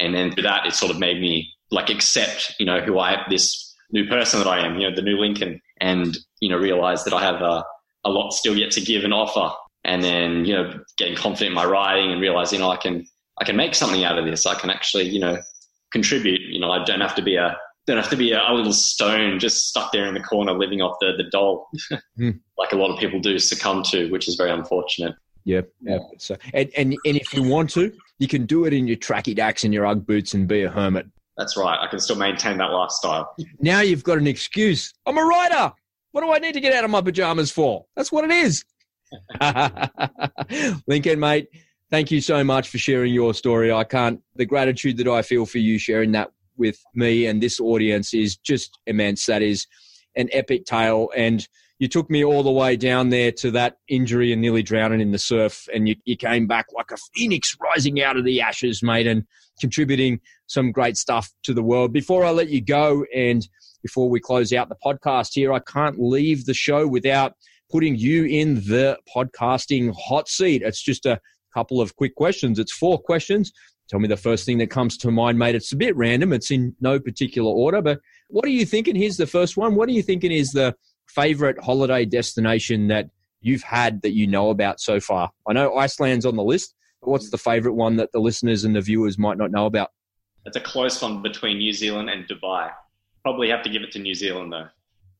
[0.00, 3.12] And then through that, it sort of made me like accept, you know, who I,
[3.12, 6.58] am, this new person that I am, you know, the new Lincoln and, you know,
[6.58, 7.64] realize that I have a,
[8.04, 9.54] a lot still yet to give and offer.
[9.84, 13.06] And then, you know, getting confident in my writing and realizing oh, I can,
[13.40, 14.44] I can make something out of this.
[14.44, 15.38] I can actually, you know,
[15.92, 16.40] contribute.
[16.40, 18.72] You know, I don't have to be a, don't have to be a, a little
[18.72, 21.68] stone just stuck there in the corner living off the, the dole
[22.18, 22.38] mm.
[22.58, 25.14] like a lot of people do succumb to, which is very unfortunate.
[25.44, 25.98] Yeah, yeah.
[26.18, 29.34] So, and, and and if you want to, you can do it in your tracky
[29.34, 31.06] dacks and your UGG boots and be a hermit.
[31.38, 31.78] That's right.
[31.80, 33.34] I can still maintain that lifestyle.
[33.60, 34.92] Now you've got an excuse.
[35.06, 35.72] I'm a writer.
[36.12, 37.86] What do I need to get out of my pajamas for?
[37.96, 38.64] That's what it is.
[40.86, 41.48] Lincoln, mate,
[41.90, 43.72] thank you so much for sharing your story.
[43.72, 47.60] I can't, the gratitude that I feel for you sharing that with me and this
[47.60, 49.26] audience is just immense.
[49.26, 49.66] That is
[50.16, 51.10] an epic tale.
[51.16, 51.46] And
[51.78, 55.12] you took me all the way down there to that injury and nearly drowning in
[55.12, 58.82] the surf, and you, you came back like a phoenix rising out of the ashes,
[58.82, 59.24] mate, and
[59.60, 61.92] contributing some great stuff to the world.
[61.92, 63.48] Before I let you go and
[63.82, 67.34] before we close out the podcast here, I can't leave the show without
[67.70, 70.62] putting you in the podcasting hot seat.
[70.62, 71.20] It's just a
[71.58, 72.58] couple of quick questions.
[72.60, 73.52] It's four questions.
[73.88, 75.56] Tell me the first thing that comes to mind, mate.
[75.56, 76.32] It's a bit random.
[76.32, 77.98] It's in no particular order, but
[78.28, 78.94] what are you thinking?
[78.94, 79.74] Here's the first one.
[79.74, 80.76] What are you thinking is the
[81.08, 83.06] favorite holiday destination that
[83.40, 85.30] you've had that you know about so far?
[85.48, 88.76] I know Iceland's on the list, but what's the favorite one that the listeners and
[88.76, 89.90] the viewers might not know about?
[90.46, 92.70] It's a close one between New Zealand and Dubai.
[93.24, 94.68] Probably have to give it to New Zealand though.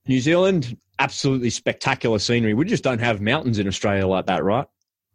[0.06, 2.54] New Zealand, absolutely spectacular scenery.
[2.54, 4.66] We just don't have mountains in Australia like that, right?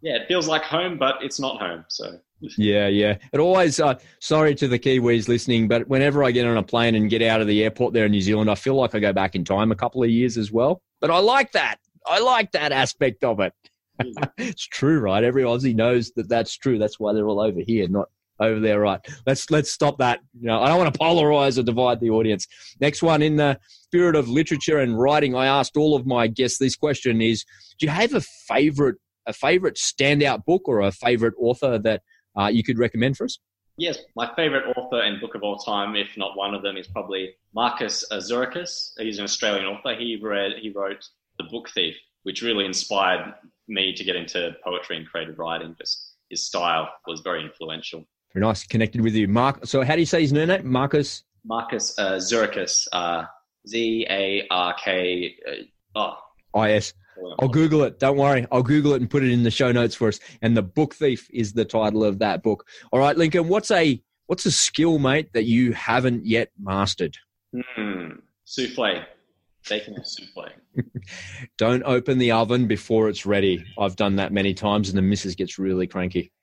[0.03, 1.85] Yeah, it feels like home, but it's not home.
[1.87, 2.19] So
[2.57, 3.17] yeah, yeah.
[3.31, 6.95] It always, uh, sorry to the Kiwis listening, but whenever I get on a plane
[6.95, 9.13] and get out of the airport there in New Zealand, I feel like I go
[9.13, 10.81] back in time a couple of years as well.
[10.99, 11.77] But I like that.
[12.05, 13.53] I like that aspect of it.
[14.37, 15.23] it's true, right?
[15.23, 16.77] Every Aussie knows that that's true.
[16.77, 18.09] That's why they're all over here, not
[18.41, 18.99] over there, right?
[19.25, 20.19] Let's let's stop that.
[20.37, 22.45] You know, I don't want to polarize or divide the audience.
[22.81, 26.57] Next one, in the spirit of literature and writing, I asked all of my guests
[26.57, 27.45] this question: Is
[27.79, 32.01] do you have a favorite a favorite standout book or a favorite author that
[32.39, 33.39] uh, you could recommend for us?
[33.77, 36.87] Yes, my favorite author and book of all time, if not one of them, is
[36.87, 38.91] probably Marcus Azurakis.
[38.97, 39.95] He's an Australian author.
[39.95, 41.03] He read, he wrote
[41.39, 43.33] The Book Thief, which really inspired
[43.67, 45.75] me to get into poetry and creative writing.
[45.79, 48.05] Just his style was very influential.
[48.33, 49.65] Very nice, connected with you, Mark.
[49.65, 50.51] So, how do you say his name?
[50.63, 51.23] Marcus.
[51.43, 52.87] Marcus uh, Zurikis.
[52.91, 53.25] Uh,
[53.67, 55.35] Z A R K.
[55.95, 56.59] Uh, oh.
[56.59, 56.93] I S.
[57.39, 57.99] I'll Google it.
[57.99, 58.45] Don't worry.
[58.51, 60.19] I'll Google it and put it in the show notes for us.
[60.41, 62.65] And the book thief is the title of that book.
[62.91, 63.47] All right, Lincoln.
[63.47, 67.17] What's a what's a skill, mate, that you haven't yet mastered?
[67.55, 68.17] Hmm.
[68.45, 69.05] Souffle.
[69.65, 70.49] Taking a souffle.
[71.57, 73.63] Don't open the oven before it's ready.
[73.77, 76.31] I've done that many times, and the missus gets really cranky.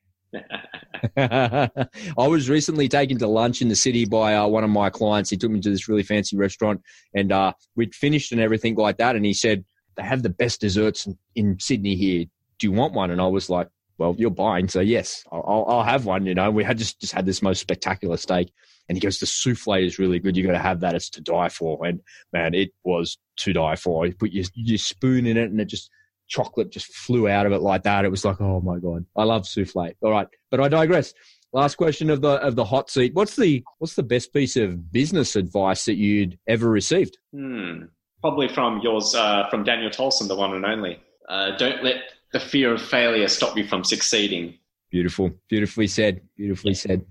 [1.16, 1.68] I
[2.16, 5.30] was recently taken to lunch in the city by uh, one of my clients.
[5.30, 6.82] He took me to this really fancy restaurant,
[7.14, 9.16] and uh, we'd finished and everything like that.
[9.16, 9.64] And he said,
[10.00, 12.24] they have the best desserts in, Sydney here.
[12.58, 13.10] Do you want one?
[13.10, 16.24] And I was like, well, you're buying, so yes, I'll, I'll have one.
[16.24, 18.50] You know, we had just just had this most spectacular steak,
[18.88, 20.38] and he goes, the souffle is really good.
[20.38, 20.94] You got to have that.
[20.94, 21.84] It's to die for.
[21.84, 22.00] And
[22.32, 24.06] man, it was to die for.
[24.06, 25.90] You put your, your spoon in it, and it just
[26.28, 28.06] chocolate just flew out of it like that.
[28.06, 29.92] It was like, oh my god, I love souffle.
[30.00, 31.12] All right, but I digress.
[31.52, 33.14] Last question of the of the hot seat.
[33.14, 37.18] What's the what's the best piece of business advice that you'd ever received?
[37.34, 37.82] Hmm
[38.20, 41.00] probably from yours, uh, from Daniel Tolson, the one and only.
[41.28, 41.96] Uh, don't let
[42.32, 44.58] the fear of failure stop you from succeeding.
[44.90, 46.20] Beautiful, beautifully said.
[46.36, 47.04] Beautifully said.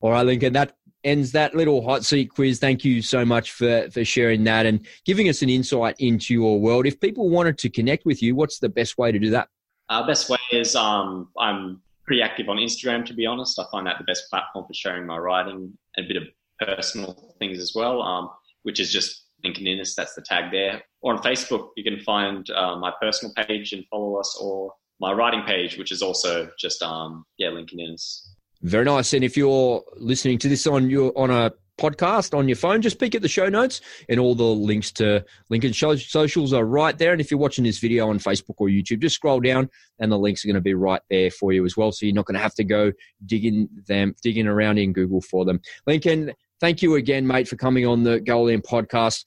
[0.00, 0.52] All right, Lincoln.
[0.52, 2.58] That ends that little hot seat quiz.
[2.58, 6.60] Thank you so much for for sharing that and giving us an insight into your
[6.60, 6.86] world.
[6.86, 9.48] If people wanted to connect with you, what's the best way to do that?
[9.88, 13.04] Uh, best way is um, I'm pretty active on Instagram.
[13.06, 16.08] To be honest, I find that the best platform for sharing my writing and a
[16.08, 16.24] bit of
[16.60, 18.02] personal things as well.
[18.02, 18.30] Um,
[18.62, 20.82] which is just Innes, that's the tag there.
[21.00, 25.12] Or on Facebook, you can find uh, my personal page and follow us, or my
[25.12, 28.34] writing page, which is also just um, yeah, Innes.
[28.62, 29.12] Very nice.
[29.12, 33.00] And if you're listening to this on your on a podcast on your phone, just
[33.00, 37.12] peek at the show notes and all the links to Lincoln socials are right there.
[37.12, 39.68] And if you're watching this video on Facebook or YouTube, just scroll down
[39.98, 41.90] and the links are going to be right there for you as well.
[41.90, 42.92] So you're not going to have to go
[43.26, 45.60] digging them, digging around in Google for them.
[45.86, 46.32] Lincoln,
[46.62, 49.24] thank you again, mate, for coming on the Go All In podcast.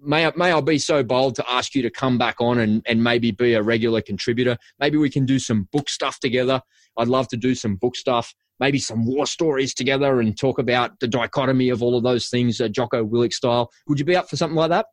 [0.00, 2.80] May I, may I be so bold to ask you to come back on and,
[2.86, 4.56] and maybe be a regular contributor?
[4.78, 6.62] Maybe we can do some book stuff together.
[6.96, 10.98] I'd love to do some book stuff, maybe some war stories together and talk about
[11.00, 13.70] the dichotomy of all of those things, uh, Jocko Willink style.
[13.88, 14.86] Would you be up for something like that?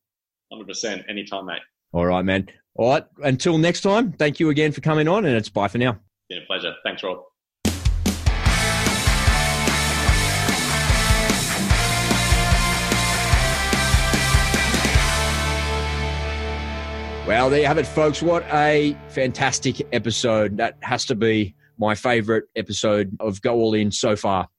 [0.51, 1.03] 100%.
[1.07, 1.61] Anytime, mate.
[1.91, 2.49] All right, man.
[2.73, 3.05] All right.
[3.23, 5.99] Until next time, thank you again for coming on, and it's bye for now.
[6.27, 6.73] Been a pleasure.
[6.83, 7.19] Thanks, Rob.
[17.25, 18.21] Well, there you have it, folks.
[18.21, 20.57] What a fantastic episode.
[20.57, 24.49] That has to be my favorite episode of Go All In so far.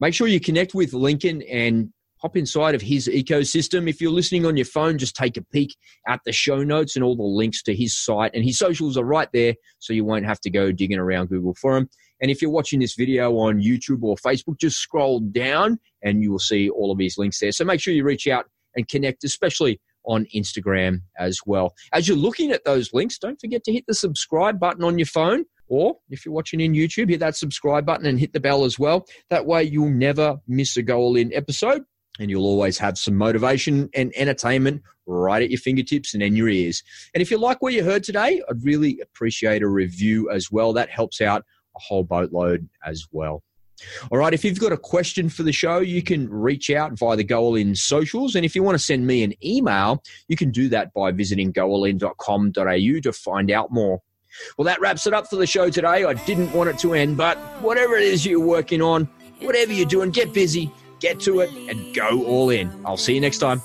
[0.00, 3.88] Make sure you connect with Lincoln and hop inside of his ecosystem.
[3.88, 5.76] If you're listening on your phone, just take a peek
[6.08, 8.32] at the show notes and all the links to his site.
[8.34, 11.54] And his socials are right there, so you won't have to go digging around Google
[11.54, 11.88] for them.
[12.20, 16.32] And if you're watching this video on YouTube or Facebook, just scroll down and you
[16.32, 17.52] will see all of his links there.
[17.52, 21.74] So make sure you reach out and connect, especially on Instagram as well.
[21.92, 25.06] As you're looking at those links, don't forget to hit the subscribe button on your
[25.06, 25.44] phone.
[25.68, 28.78] Or if you're watching in YouTube, hit that subscribe button and hit the bell as
[28.78, 29.06] well.
[29.30, 31.84] That way you'll never miss a Go All In episode
[32.18, 36.48] and you'll always have some motivation and entertainment right at your fingertips and in your
[36.48, 36.82] ears.
[37.12, 40.72] And if you like what you heard today, I'd really appreciate a review as well.
[40.72, 41.44] That helps out
[41.76, 43.42] a whole boatload as well.
[44.10, 47.16] All right, if you've got a question for the show, you can reach out via
[47.16, 48.34] the Go All In socials.
[48.34, 51.52] And if you want to send me an email, you can do that by visiting
[51.52, 54.00] goallin.com.au to find out more.
[54.58, 56.04] Well, that wraps it up for the show today.
[56.04, 59.08] I didn't want it to end, but whatever it is you're working on,
[59.40, 62.70] whatever you're doing, get busy, get to it, and go all in.
[62.84, 63.62] I'll see you next time.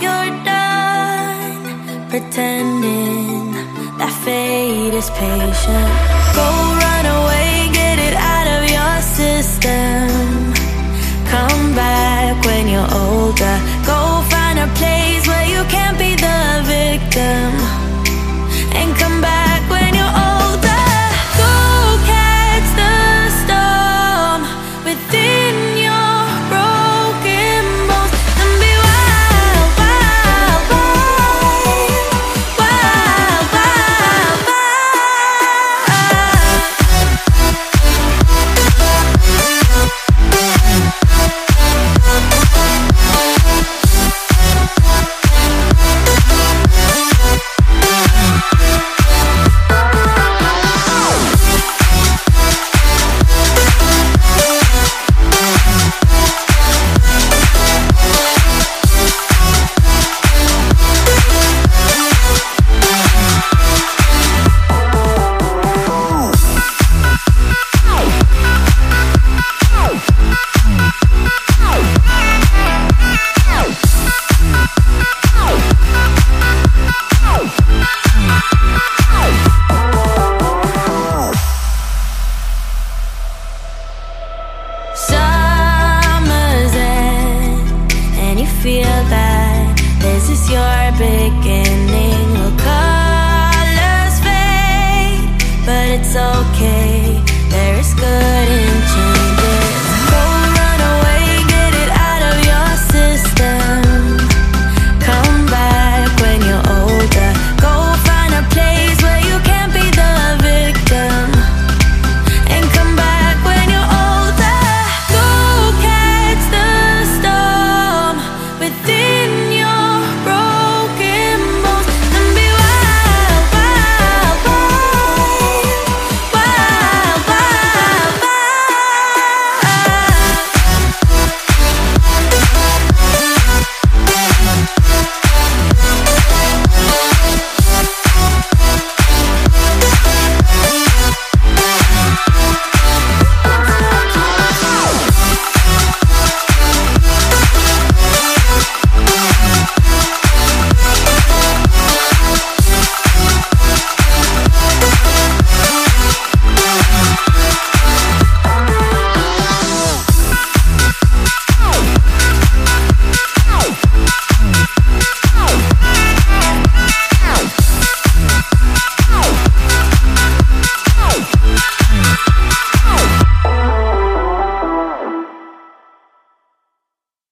[0.00, 3.52] You're done pretending
[3.98, 5.92] that fate is patient.
[6.34, 6.46] Go
[6.80, 7.51] run away
[9.62, 10.52] them.
[11.26, 13.56] Come back when you're older.
[13.86, 17.50] Go find a place where you can't be the victim.
[18.74, 19.41] And come back.